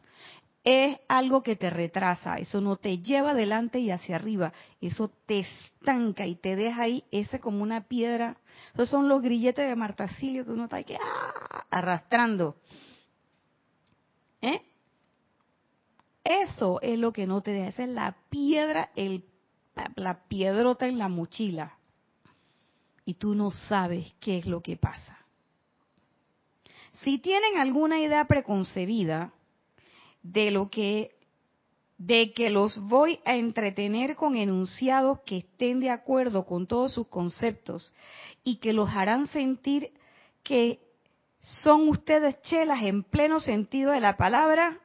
[0.65, 4.51] Es algo que te retrasa, eso no te lleva adelante y hacia arriba,
[4.81, 8.35] eso te estanca y te deja ahí ese como una piedra.
[8.73, 11.65] Esos son los grilletes de Martacilio que uno está ahí ¡ah!
[11.71, 12.57] arrastrando.
[14.41, 14.72] ¿Eh?
[16.23, 19.25] Eso es lo que no te deja, esa es la piedra, el,
[19.95, 21.77] la piedrota en la mochila.
[23.05, 25.17] Y tú no sabes qué es lo que pasa.
[27.03, 29.33] Si tienen alguna idea preconcebida
[30.21, 31.11] de lo que
[31.97, 37.07] de que los voy a entretener con enunciados que estén de acuerdo con todos sus
[37.07, 37.93] conceptos
[38.43, 39.91] y que los harán sentir
[40.43, 40.79] que
[41.39, 44.79] son ustedes chelas en pleno sentido de la palabra,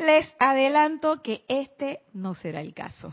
[0.00, 3.12] les adelanto que este no será el caso.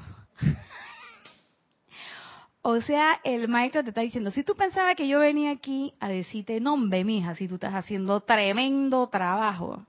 [2.61, 6.09] o sea, el maestro te está diciendo, si tú pensabas que yo venía aquí a
[6.09, 9.85] decirte, no, mi mija, si tú estás haciendo tremendo trabajo.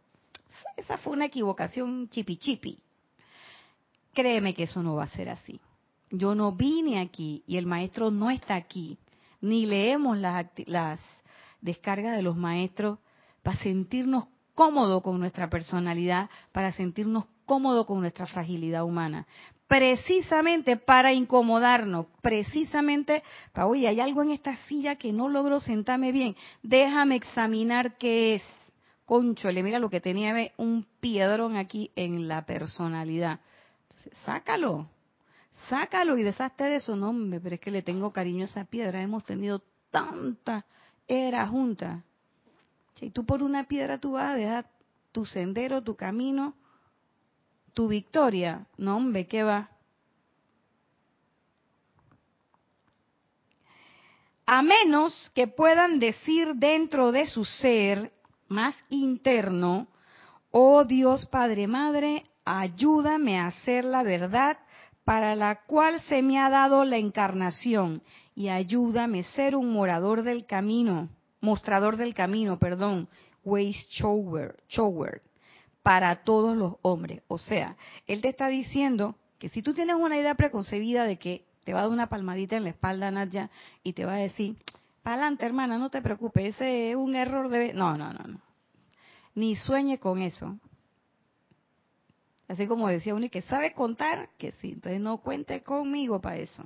[0.76, 2.78] Esa fue una equivocación chipi chipi.
[4.12, 5.60] Créeme que eso no va a ser así.
[6.10, 8.98] Yo no vine aquí y el maestro no está aquí.
[9.40, 11.00] Ni leemos las, las
[11.60, 12.98] descargas de los maestros
[13.42, 14.26] para sentirnos
[14.58, 19.24] cómodos con nuestra personalidad, para sentirnos cómodos con nuestra fragilidad humana.
[19.68, 26.10] Precisamente para incomodarnos, precisamente para, oye, hay algo en esta silla que no logro sentarme
[26.10, 28.42] bien, déjame examinar qué es
[29.04, 33.38] conchole, mira lo que tenía un piedrón aquí en la personalidad.
[34.24, 34.88] sácalo,
[35.68, 39.00] sácalo y deshazte de eso, no, pero es que le tengo cariño a esa piedra,
[39.02, 40.66] hemos tenido tanta
[41.06, 42.02] era juntas.
[43.00, 44.66] Y tú por una piedra tú vas a dejar
[45.12, 46.54] tu sendero, tu camino,
[47.74, 48.66] tu victoria.
[48.76, 49.70] No, hombre, ¿qué va?
[54.46, 58.12] A menos que puedan decir dentro de su ser
[58.48, 59.88] más interno,
[60.50, 64.56] oh Dios Padre Madre, ayúdame a hacer la verdad
[65.04, 68.02] para la cual se me ha dado la encarnación
[68.34, 71.10] y ayúdame a ser un morador del camino,
[71.40, 73.08] mostrador del camino, perdón,
[73.44, 75.22] ways shower,
[75.82, 77.22] para todos los hombres.
[77.28, 77.76] O sea,
[78.06, 81.80] él te está diciendo que si tú tienes una idea preconcebida de que te va
[81.80, 83.50] a dar una palmadita en la espalda, Nadia,
[83.82, 84.56] y te va a decir,
[85.04, 87.72] adelante, hermana, no te preocupes, ese es un error de...
[87.72, 88.40] No, no, no, no.
[89.34, 90.58] Ni sueñe con eso.
[92.48, 96.64] Así como decía uno que sabe contar, que sí, entonces no cuente conmigo para eso.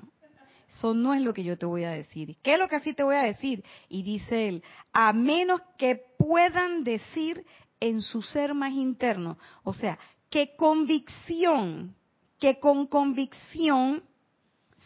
[0.75, 2.37] Eso no es lo que yo te voy a decir.
[2.43, 3.63] ¿Qué es lo que así te voy a decir?
[3.89, 7.45] Y dice él, a menos que puedan decir
[7.79, 9.99] en su ser más interno, o sea,
[10.31, 11.95] que convicción,
[12.39, 14.03] que con convicción,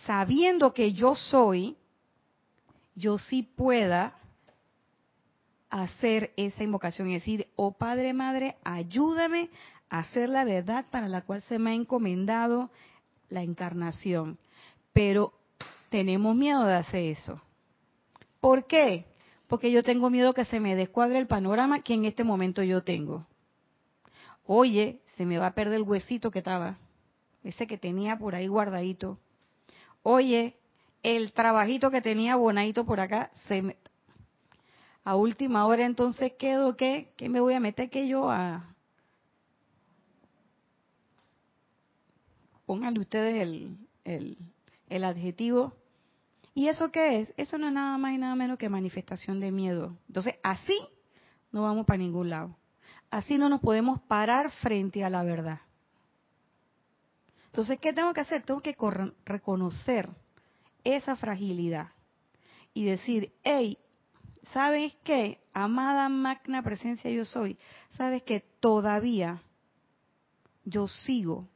[0.07, 1.77] sabiendo que yo soy,
[2.95, 4.19] yo sí pueda
[5.71, 9.51] hacer esa invocación y decir, oh Padre, Madre, ayúdame
[9.89, 12.71] a hacer la verdad para la cual se me ha encomendado
[13.29, 14.39] la encarnación.
[14.93, 15.35] Pero
[15.91, 17.41] tenemos miedo de hacer eso.
[18.41, 19.07] ¿Por qué?
[19.47, 22.83] Porque yo tengo miedo que se me descuadre el panorama que en este momento yo
[22.83, 23.27] tengo.
[24.45, 26.79] Oye, se me va a perder el huesito que estaba,
[27.43, 29.19] ese que tenía por ahí guardadito.
[30.03, 30.57] Oye,
[31.03, 33.77] el trabajito que tenía bonadito por acá, se me,
[35.07, 38.75] a última hora entonces quedo que, ¿qué me voy a meter que yo a...
[42.67, 44.37] Pónganle ustedes el, el,
[44.89, 45.75] el adjetivo.
[46.55, 47.35] ¿Y eso qué es?
[47.37, 49.97] Eso no es nada más y nada menos que manifestación de miedo.
[50.09, 50.79] Entonces, así
[51.53, 52.57] no vamos para ningún lado.
[53.11, 55.61] Así no nos podemos parar frente a la verdad.
[57.47, 58.43] Entonces, ¿qué tengo que hacer?
[58.43, 58.77] Tengo que
[59.25, 60.09] reconocer
[60.85, 61.89] esa fragilidad
[62.75, 63.79] y decir, hey,
[64.53, 65.41] ¿sabes qué?
[65.53, 67.59] Amada magna presencia yo soy,
[67.97, 69.43] ¿sabes que todavía
[70.65, 71.49] yo sigo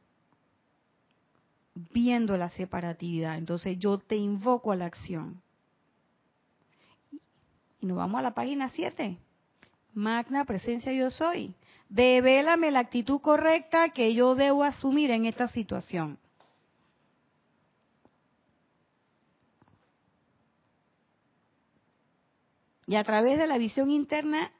[1.73, 3.37] viendo la separatividad?
[3.37, 5.41] Entonces yo te invoco a la acción.
[7.79, 9.17] Y nos vamos a la página 7.
[9.93, 11.53] Magna presencia yo soy.
[11.89, 16.17] Devélame la actitud correcta que yo debo asumir en esta situación.
[22.91, 24.51] y a través de la visión interna,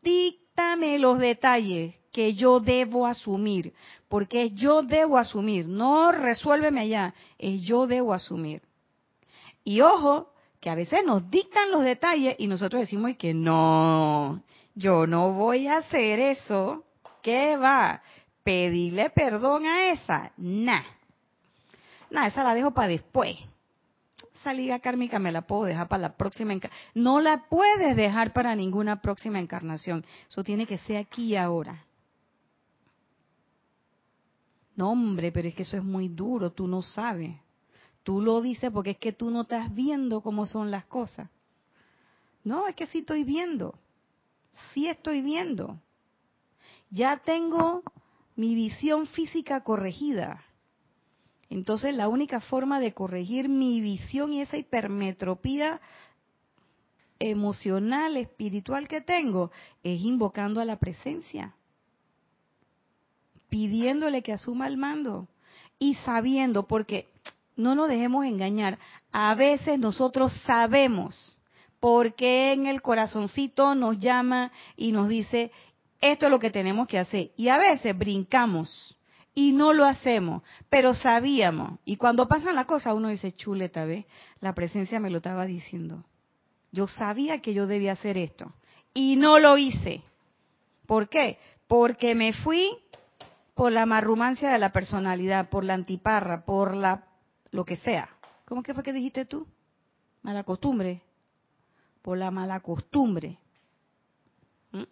[0.00, 3.74] díctame los detalles que yo debo asumir,
[4.10, 8.60] porque es yo debo asumir, no resuélveme allá, es yo debo asumir.
[9.62, 14.42] Y ojo, que a veces nos dictan los detalles y nosotros decimos que no,
[14.74, 16.82] yo no voy a hacer eso,
[17.22, 18.02] ¿qué va?
[18.42, 20.32] ¿Pedirle perdón a esa?
[20.36, 20.82] Nah.
[22.10, 23.36] Nah, esa la dejo para después
[24.40, 26.90] esa liga kármica me la puedo dejar para la próxima encarnación.
[26.94, 30.04] No la puedes dejar para ninguna próxima encarnación.
[30.30, 31.84] Eso tiene que ser aquí y ahora.
[34.80, 37.36] No, hombre, pero es que eso es muy duro, tú no sabes.
[38.02, 41.28] Tú lo dices porque es que tú no estás viendo cómo son las cosas.
[42.44, 43.74] No, es que sí estoy viendo.
[44.72, 45.78] Sí estoy viendo.
[46.88, 47.82] Ya tengo
[48.36, 50.46] mi visión física corregida.
[51.50, 55.78] Entonces la única forma de corregir mi visión y esa hipermetropía
[57.18, 59.50] emocional, espiritual que tengo,
[59.82, 61.54] es invocando a la presencia,
[63.50, 65.28] pidiéndole que asuma el mando
[65.78, 67.08] y sabiendo, porque
[67.56, 68.78] no nos dejemos engañar,
[69.12, 71.36] a veces nosotros sabemos
[71.80, 75.50] porque en el corazoncito nos llama y nos dice,
[76.00, 77.30] esto es lo que tenemos que hacer.
[77.36, 78.96] Y a veces brincamos
[79.34, 81.78] y no lo hacemos, pero sabíamos.
[81.84, 84.04] Y cuando pasan las cosas, uno dice, chuleta, ¿ves?
[84.40, 86.04] La presencia me lo estaba diciendo.
[86.70, 88.52] Yo sabía que yo debía hacer esto
[88.92, 90.02] y no lo hice.
[90.86, 91.38] ¿Por qué?
[91.66, 92.76] Porque me fui
[93.60, 97.04] por la marrumancia de la personalidad, por la antiparra, por la
[97.50, 98.08] lo que sea.
[98.46, 99.46] ¿Cómo que fue que dijiste tú?
[100.22, 101.02] Mala costumbre.
[102.00, 103.36] Por la mala costumbre.
[104.72, 104.84] ¿Mm?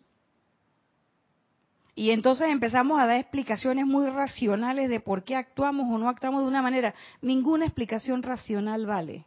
[1.94, 6.42] Y entonces empezamos a dar explicaciones muy racionales de por qué actuamos o no actuamos
[6.42, 6.94] de una manera.
[7.22, 9.24] Ninguna explicación racional vale.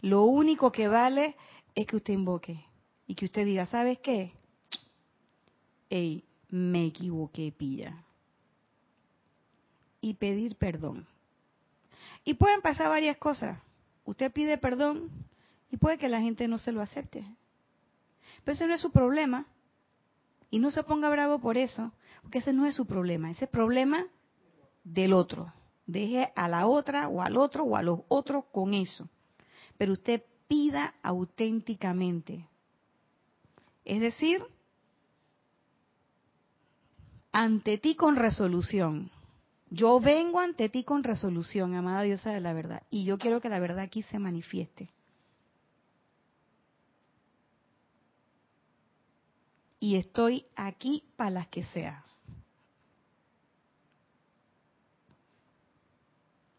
[0.00, 1.36] Lo único que vale
[1.72, 2.64] es que usted invoque
[3.06, 4.32] y que usted diga, ¿sabes qué?
[5.88, 8.06] Ey, me equivoqué, pilla.
[10.00, 11.06] Y pedir perdón.
[12.24, 13.60] Y pueden pasar varias cosas.
[14.04, 15.10] Usted pide perdón
[15.70, 17.24] y puede que la gente no se lo acepte.
[18.44, 19.46] Pero ese no es su problema.
[20.50, 21.92] Y no se ponga bravo por eso,
[22.22, 23.30] porque ese no es su problema.
[23.30, 24.06] Ese es problema
[24.82, 25.52] del otro.
[25.86, 29.08] Deje a la otra o al otro o a los otros con eso
[29.78, 32.46] pero usted pida auténticamente.
[33.84, 34.42] Es decir,
[37.32, 39.10] ante ti con resolución.
[39.70, 43.50] Yo vengo ante ti con resolución, amada diosa de la verdad, y yo quiero que
[43.50, 44.90] la verdad aquí se manifieste.
[49.78, 52.04] Y estoy aquí para las que sea.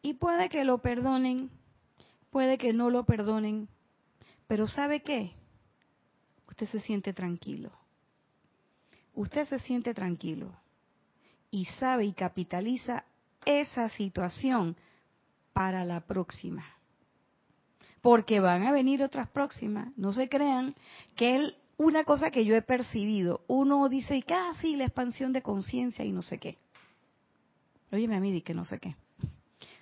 [0.01, 1.49] Y puede que lo perdonen,
[2.29, 3.67] puede que no lo perdonen,
[4.47, 5.33] pero ¿sabe qué?
[6.47, 7.71] Usted se siente tranquilo.
[9.15, 10.53] Usted se siente tranquilo
[11.51, 13.05] y sabe y capitaliza
[13.45, 14.75] esa situación
[15.53, 16.65] para la próxima.
[18.01, 19.95] Porque van a venir otras próximas.
[19.97, 20.75] No se crean
[21.15, 23.41] que es una cosa que yo he percibido.
[23.47, 26.57] Uno dice, casi la expansión de conciencia y no sé qué.
[27.91, 28.95] Óyeme a mí, di que no sé qué.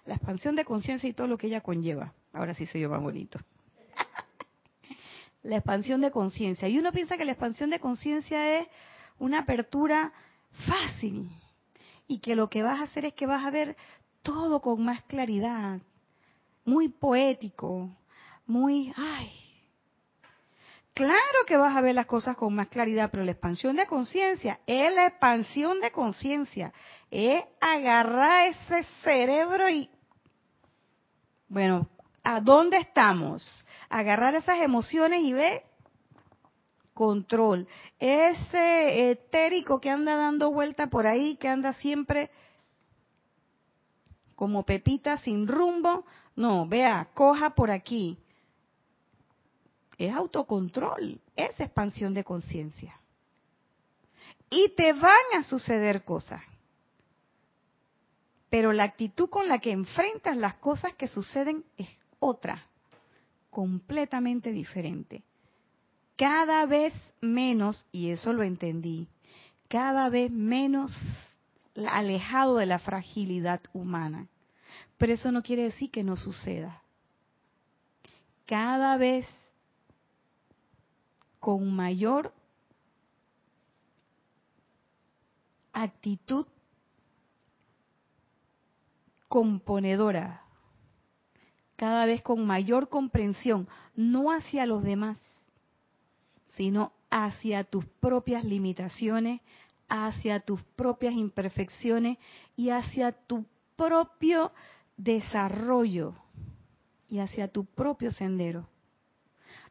[0.05, 2.13] La expansión de conciencia y todo lo que ella conlleva.
[2.33, 3.39] Ahora sí se yo más bonito.
[5.43, 6.67] la expansión de conciencia.
[6.69, 8.67] Y uno piensa que la expansión de conciencia es
[9.19, 10.13] una apertura
[10.65, 11.29] fácil
[12.07, 13.75] y que lo que vas a hacer es que vas a ver
[14.21, 15.79] todo con más claridad,
[16.65, 17.89] muy poético,
[18.45, 19.31] muy, ay,
[20.93, 24.59] claro que vas a ver las cosas con más claridad, pero la expansión de conciencia
[24.65, 26.73] es la expansión de conciencia,
[27.11, 29.89] es agarrar ese cerebro y,
[31.47, 31.87] bueno,
[32.29, 33.63] ¿A dónde estamos?
[33.87, 35.63] Agarrar esas emociones y ver
[36.97, 37.67] control.
[37.99, 42.31] Ese etérico que anda dando vuelta por ahí, que anda siempre
[44.35, 48.17] como pepita sin rumbo, no, vea, coja por aquí.
[49.99, 52.99] Es autocontrol, es expansión de conciencia.
[54.49, 56.41] Y te van a suceder cosas.
[58.49, 61.89] Pero la actitud con la que enfrentas las cosas que suceden es
[62.19, 62.65] otra,
[63.51, 65.26] completamente diferente.
[66.17, 69.07] Cada vez menos, y eso lo entendí,
[69.67, 70.91] cada vez menos
[71.89, 74.27] alejado de la fragilidad humana.
[74.97, 76.81] Pero eso no quiere decir que no suceda.
[78.45, 79.27] Cada vez
[81.39, 82.33] con mayor
[85.71, 86.47] actitud
[89.27, 90.47] componedora
[91.77, 95.17] cada vez con mayor comprensión, no hacia los demás,
[96.57, 99.41] sino hacia tus propias limitaciones,
[99.87, 102.17] hacia tus propias imperfecciones
[102.55, 103.45] y hacia tu
[103.75, 104.51] propio
[104.97, 106.15] desarrollo
[107.09, 108.67] y hacia tu propio sendero.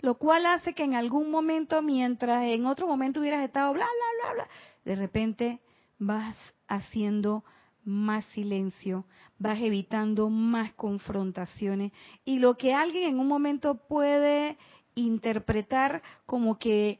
[0.00, 4.34] Lo cual hace que en algún momento, mientras en otro momento hubieras estado bla, bla,
[4.34, 4.50] bla, bla,
[4.84, 5.60] de repente
[5.98, 6.36] vas
[6.68, 7.44] haciendo
[7.84, 9.04] más silencio,
[9.38, 11.92] vas evitando más confrontaciones
[12.24, 14.58] y lo que alguien en un momento puede
[14.96, 16.98] interpretar como que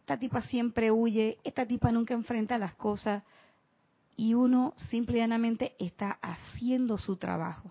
[0.00, 3.22] esta tipa siempre huye, esta tipa nunca enfrenta las cosas
[4.16, 7.70] y uno simplemente está haciendo su trabajo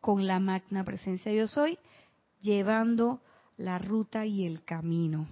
[0.00, 1.78] con la magna presencia yo soy,
[2.40, 3.20] llevando
[3.56, 5.26] la ruta y el camino.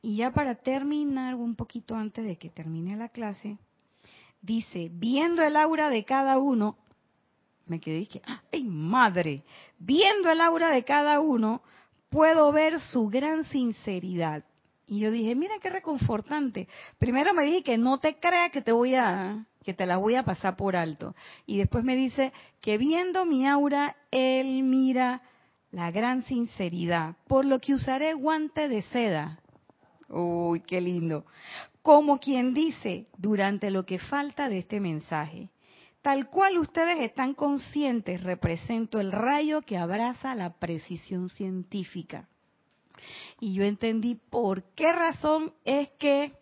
[0.00, 3.58] Y ya para terminar, un poquito antes de que termine la clase,
[4.40, 6.76] dice, viendo el aura de cada uno,
[7.66, 9.42] me quedé que, ¡ay madre!
[9.78, 11.62] Viendo el aura de cada uno,
[12.10, 14.44] puedo ver su gran sinceridad.
[14.86, 16.68] Y yo dije, mira qué reconfortante.
[16.98, 20.16] Primero me dije que no te creas que te voy a, que te la voy
[20.16, 21.14] a pasar por alto.
[21.46, 25.22] Y después me dice que viendo mi aura, él mira
[25.70, 29.40] la gran sinceridad, por lo que usaré guante de seda.
[30.10, 31.24] Uy, qué lindo.
[31.80, 35.48] Como quien dice, durante lo que falta de este mensaje,
[36.02, 42.28] tal cual ustedes están conscientes, represento el rayo que abraza la precisión científica.
[43.40, 46.32] Y yo entendí por qué razón es que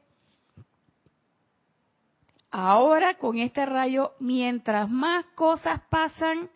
[2.50, 6.50] ahora con este rayo, mientras más cosas pasan,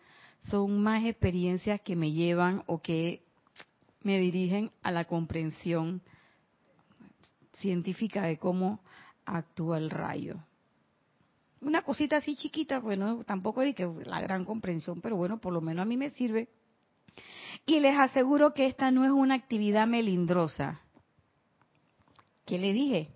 [0.49, 3.23] son más experiencias que me llevan o que
[4.01, 6.01] me dirigen a la comprensión
[7.53, 8.79] científica de cómo
[9.25, 10.37] actúa el rayo.
[11.65, 15.61] Una cosita así chiquita, bueno, tampoco es que la gran comprensión, pero bueno, por lo
[15.61, 16.47] menos a mí me sirve.
[17.65, 20.81] Y les aseguro que esta no es una actividad melindrosa.
[22.45, 23.09] ¿Qué le dije?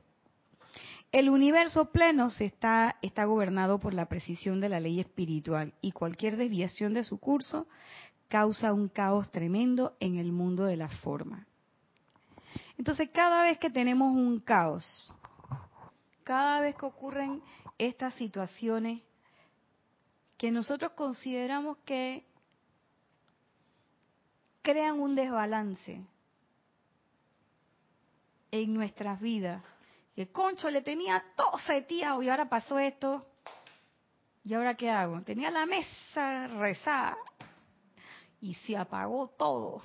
[1.11, 5.91] El universo pleno se está, está gobernado por la precisión de la ley espiritual y
[5.91, 7.67] cualquier desviación de su curso
[8.29, 11.45] causa un caos tremendo en el mundo de la forma.
[12.79, 15.13] Entonces, cada vez que tenemos un caos,
[16.23, 17.43] cada vez que ocurren
[17.79, 19.01] estas situaciones
[20.37, 22.25] que nosotros consideramos que
[24.61, 26.05] crean un desbalance
[28.51, 29.63] en nuestras vidas,
[30.15, 33.25] que concho le tenía todo seteado y ahora pasó esto.
[34.43, 35.21] ¿Y ahora qué hago?
[35.21, 37.17] Tenía la mesa rezada
[38.41, 39.81] y se apagó todo.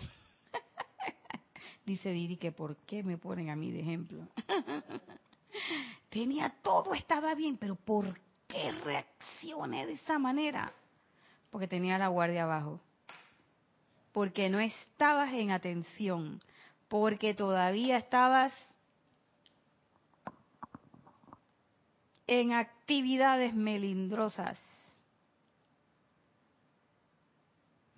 [1.87, 4.27] Dice Didi que por qué me ponen a mí de ejemplo.
[6.09, 10.73] Tenía todo, estaba bien, pero ¿por qué reaccioné de esa manera?
[11.51, 12.81] Porque tenía la guardia abajo.
[14.13, 16.41] Porque no estabas en atención.
[16.89, 18.53] Porque todavía estabas
[22.27, 24.59] en actividades melindrosas.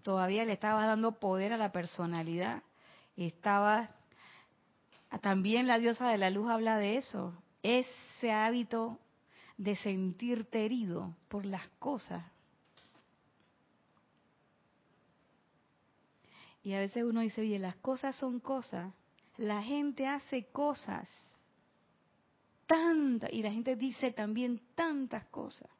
[0.02, 2.62] Todavía le estabas dando poder a la personalidad.
[3.16, 3.90] Estaba
[5.20, 7.32] también la diosa de la luz habla de eso,
[7.66, 8.98] ese hábito
[9.56, 12.24] de sentirte herido por las cosas.
[16.62, 18.92] Y a veces uno dice, oye, las cosas son cosas,
[19.36, 21.08] la gente hace cosas
[22.66, 25.70] tantas, y la gente dice también tantas cosas.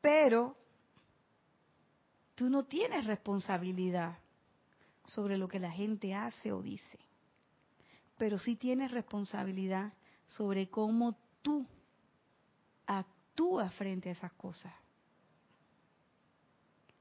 [0.00, 0.56] Pero
[2.34, 4.18] tú no tienes responsabilidad
[5.06, 7.05] sobre lo que la gente hace o dice,
[8.18, 9.92] pero sí tienes responsabilidad
[10.26, 11.66] sobre cómo tú
[12.86, 14.72] actúas frente a esas cosas.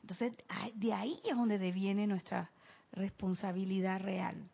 [0.01, 0.33] Entonces,
[0.75, 2.51] de ahí es donde deviene nuestra
[2.91, 4.49] responsabilidad real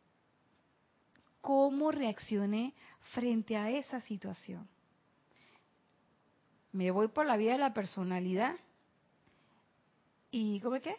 [1.42, 2.74] cómo reaccioné
[3.14, 4.68] frente a esa situación.
[6.72, 8.56] Me voy por la vía de la personalidad
[10.30, 10.96] y ¿cómo es qué?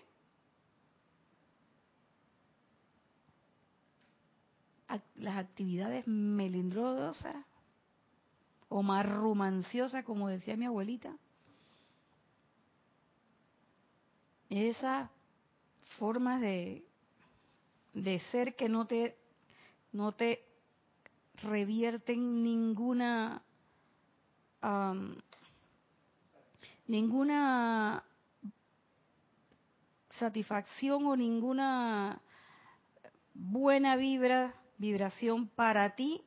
[5.23, 7.37] Las actividades melindrosas
[8.69, 11.17] o marrumanciosas, como decía mi abuelita.
[14.51, 15.09] Esas
[15.99, 16.85] formas de,
[17.95, 19.17] de ser que no te
[19.93, 20.45] no te
[21.43, 23.43] revierten ninguna
[26.87, 28.05] ninguna
[30.19, 32.21] satisfacción o ninguna
[33.35, 36.21] buena vibra, vibración para ti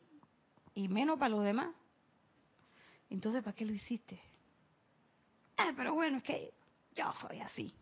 [0.73, 1.75] y menos para los demás.
[3.09, 4.17] Entonces, ¿para qué lo hiciste?
[5.57, 6.53] Ah, pero bueno, es que
[6.95, 7.73] yo soy así.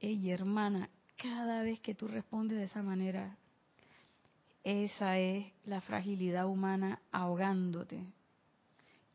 [0.00, 3.36] Ella, hermana, cada vez que tú respondes de esa manera,
[4.64, 8.06] esa es la fragilidad humana ahogándote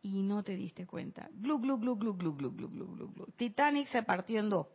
[0.04, 1.28] y no te diste cuenta.
[1.34, 4.68] Glu, glu, glu, glu, glu, glu, glu, glu, glu, Titanic se partió en dos.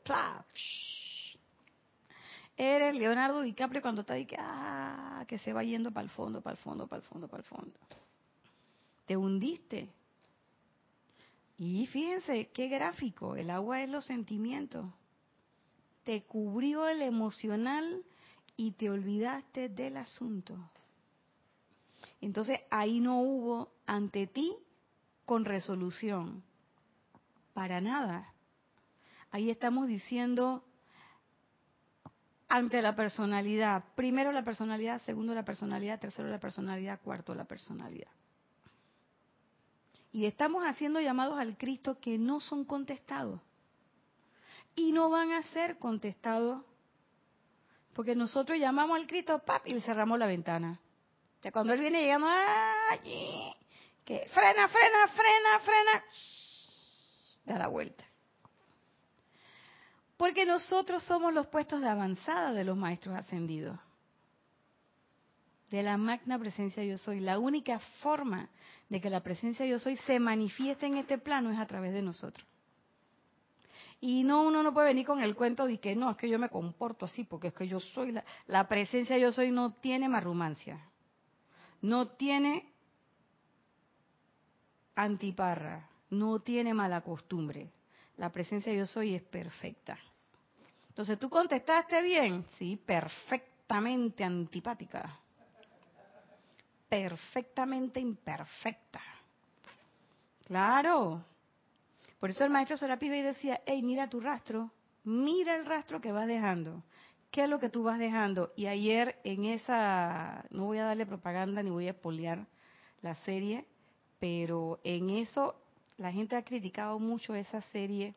[2.62, 6.40] Eres Leonardo DiCaprio cuando está ahí que, ah, que se va yendo para el fondo,
[6.40, 7.72] para el fondo, para el fondo, para el fondo.
[9.04, 9.90] Te hundiste.
[11.58, 13.34] Y fíjense, qué gráfico.
[13.34, 14.86] El agua es los sentimientos.
[16.04, 18.04] Te cubrió el emocional
[18.56, 20.56] y te olvidaste del asunto.
[22.20, 24.54] Entonces ahí no hubo ante ti
[25.24, 26.44] con resolución.
[27.54, 28.32] Para nada.
[29.32, 30.62] Ahí estamos diciendo
[32.53, 33.82] ante la personalidad.
[33.94, 38.11] Primero la personalidad, segundo la personalidad, tercero la personalidad, cuarto la personalidad.
[40.14, 43.40] y estamos haciendo llamados al Cristo que no son contestados.
[44.74, 46.62] Y no van a ser contestados
[47.94, 50.78] porque nosotros llamamos al Cristo, pap, y le cerramos la ventana.
[51.42, 53.55] Ya cuando Él viene llegando, allí,
[54.05, 56.05] que frena, frena, frena, frena,
[57.46, 58.05] da la vuelta.
[60.16, 63.78] Porque nosotros somos los puestos de avanzada de los maestros ascendidos.
[65.70, 67.20] De la magna presencia yo soy.
[67.20, 68.48] La única forma
[68.88, 72.02] de que la presencia yo soy se manifieste en este plano es a través de
[72.02, 72.46] nosotros.
[74.00, 76.38] Y no, uno no puede venir con el cuento de que no, es que yo
[76.38, 80.08] me comporto así, porque es que yo soy la, la presencia yo soy, no tiene
[80.08, 80.80] marrumancia,
[81.80, 82.72] no tiene
[84.96, 87.70] antiparra, no tiene mala costumbre.
[88.16, 89.98] La presencia yo soy es perfecta.
[90.88, 92.44] Entonces, ¿tú contestaste bien?
[92.58, 95.18] Sí, perfectamente antipática.
[96.88, 99.00] Perfectamente imperfecta.
[100.46, 101.24] Claro,
[102.22, 104.70] por eso el maestro Serapis y decía, hey, mira tu rastro,
[105.02, 106.82] mira el rastro que vas dejando.
[107.32, 108.52] ¿Qué es lo que tú vas dejando?
[108.54, 112.46] Y ayer en esa, no voy a darle propaganda ni voy a espolear
[113.00, 113.66] la serie,
[114.20, 115.61] pero en eso
[116.03, 118.14] la gente ha criticado mucho esa serie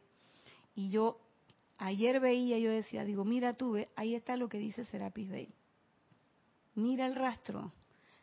[0.75, 1.19] y yo
[1.77, 5.53] ayer veía, yo decía, digo, mira tú, ahí está lo que dice Serapis Bey.
[6.73, 7.71] Mira el rastro.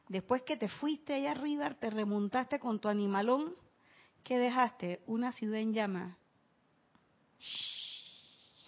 [0.08, 3.54] Después que te fuiste allá arriba, te remontaste con tu animalón
[4.24, 5.02] ¿Qué dejaste?
[5.06, 6.16] Una ciudad en llamas.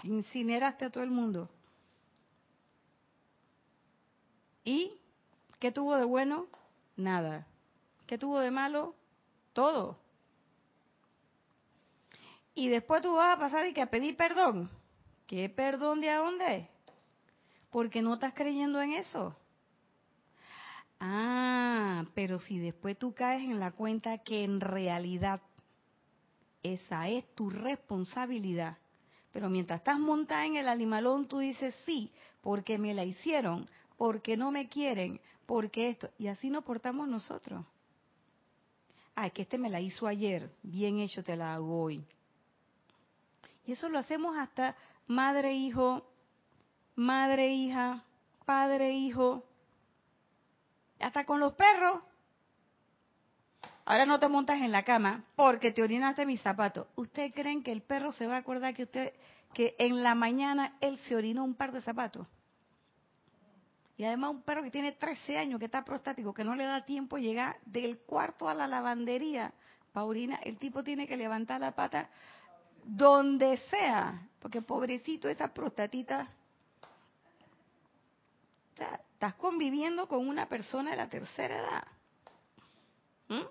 [0.02, 1.48] Incineraste a todo el mundo.
[4.64, 4.92] ¿Y
[5.60, 6.48] qué tuvo de bueno?
[6.96, 7.46] Nada.
[8.06, 8.94] ¿Qué tuvo de malo?
[9.52, 9.98] Todo.
[12.54, 14.70] Y después tú vas a pasar y que a pedir perdón.
[15.26, 16.68] ¿Qué perdón de a dónde?
[17.70, 19.34] Porque no estás creyendo en eso.
[21.00, 25.40] Ah, pero si después tú caes en la cuenta que en realidad
[26.62, 28.78] esa es tu responsabilidad,
[29.32, 33.66] pero mientras estás montada en el animalón tú dices sí, porque me la hicieron,
[33.98, 37.66] porque no me quieren, porque esto, y así nos portamos nosotros.
[39.14, 42.04] Ah, que este me la hizo ayer, bien hecho te la hago hoy.
[43.66, 46.06] Y eso lo hacemos hasta madre, hijo,
[46.94, 48.04] madre, hija,
[48.44, 49.44] padre, hijo,
[51.00, 52.02] hasta con los perros.
[53.86, 56.86] Ahora no te montas en la cama porque te orinaste mis zapatos.
[56.96, 59.12] ¿Usted creen que el perro se va a acordar que usted
[59.52, 62.26] que en la mañana él se orinó un par de zapatos?
[63.96, 66.84] Y además un perro que tiene 13 años, que está prostático, que no le da
[66.84, 69.52] tiempo llegar del cuarto a la lavandería
[69.92, 72.10] para orinar, el tipo tiene que levantar la pata
[72.84, 76.28] donde sea, porque pobrecito esa prostatita
[79.14, 81.84] estás conviviendo con una persona de la tercera edad.
[83.28, 83.46] ¿Mm?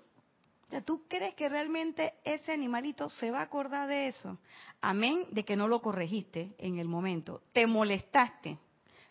[0.66, 4.38] O sea, ¿tú crees que realmente ese animalito se va a acordar de eso?
[4.80, 7.42] Amén de que no lo corregiste en el momento.
[7.52, 8.58] Te molestaste,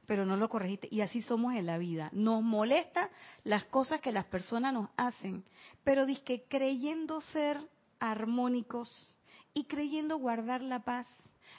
[0.06, 0.88] pero no lo corregiste.
[0.92, 2.10] Y así somos en la vida.
[2.14, 3.10] Nos molesta
[3.44, 5.44] las cosas que las personas nos hacen,
[5.84, 7.60] pero que creyendo ser
[8.00, 9.13] armónicos
[9.54, 11.08] y creyendo guardar la paz,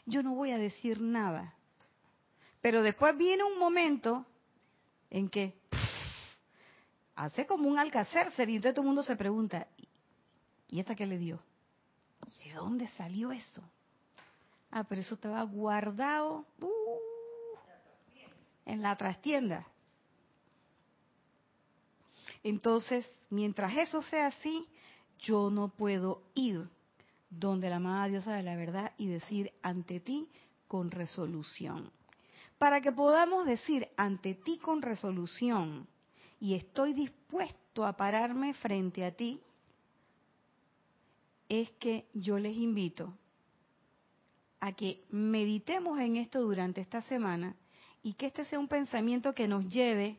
[0.06, 1.54] yo no voy a decir nada.
[2.60, 4.24] Pero después viene un momento
[5.10, 5.54] en que
[7.14, 9.68] hace como un alcacercer y entonces todo el mundo se pregunta,
[10.68, 11.40] ¿y esta qué le dio?
[12.44, 13.62] ¿De dónde salió eso?
[14.70, 16.98] Ah, pero eso estaba guardado uh,
[18.66, 19.66] en la trastienda.
[22.42, 24.66] Entonces, mientras eso sea así,
[25.20, 26.68] yo no puedo ir
[27.38, 30.28] donde la amada diosa de la verdad y decir ante ti
[30.68, 31.90] con resolución.
[32.58, 35.86] Para que podamos decir ante ti con resolución
[36.40, 39.40] y estoy dispuesto a pararme frente a ti,
[41.48, 43.12] es que yo les invito
[44.60, 47.54] a que meditemos en esto durante esta semana
[48.02, 50.18] y que este sea un pensamiento que nos lleve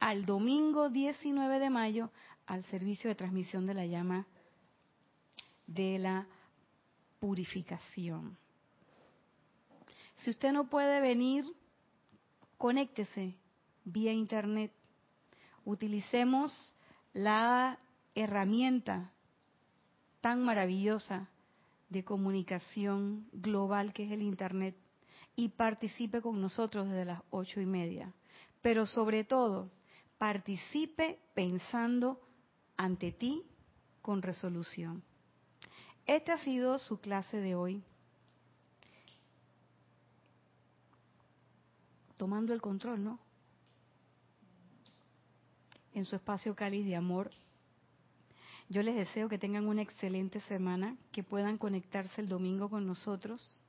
[0.00, 2.10] al domingo 19 de mayo
[2.46, 4.26] al servicio de transmisión de la llama
[5.74, 6.26] de la
[7.20, 8.36] purificación.
[10.18, 11.44] Si usted no puede venir,
[12.58, 13.34] conéctese
[13.84, 14.72] vía internet.
[15.64, 16.76] Utilicemos
[17.12, 17.78] la
[18.14, 19.10] herramienta
[20.20, 21.28] tan maravillosa
[21.88, 24.76] de comunicación global que es el internet
[25.34, 28.12] y participe con nosotros desde las ocho y media.
[28.60, 29.70] Pero sobre todo,
[30.18, 32.20] participe pensando
[32.76, 33.42] ante ti
[34.02, 35.02] con resolución.
[36.06, 37.84] Esta ha sido su clase de hoy.
[42.22, 43.18] tomando el control, ¿no?
[45.92, 47.30] En su espacio cáliz de amor.
[48.68, 53.64] Yo les deseo que tengan una excelente semana, que puedan conectarse el domingo con nosotros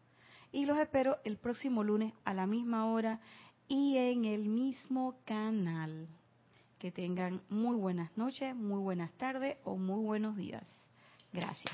[0.51, 3.19] y los espero el próximo lunes a la misma hora
[3.67, 6.07] y en el mismo canal.
[6.77, 10.63] Que tengan muy buenas noches, muy buenas tardes o muy buenos días.
[11.31, 11.73] Gracias.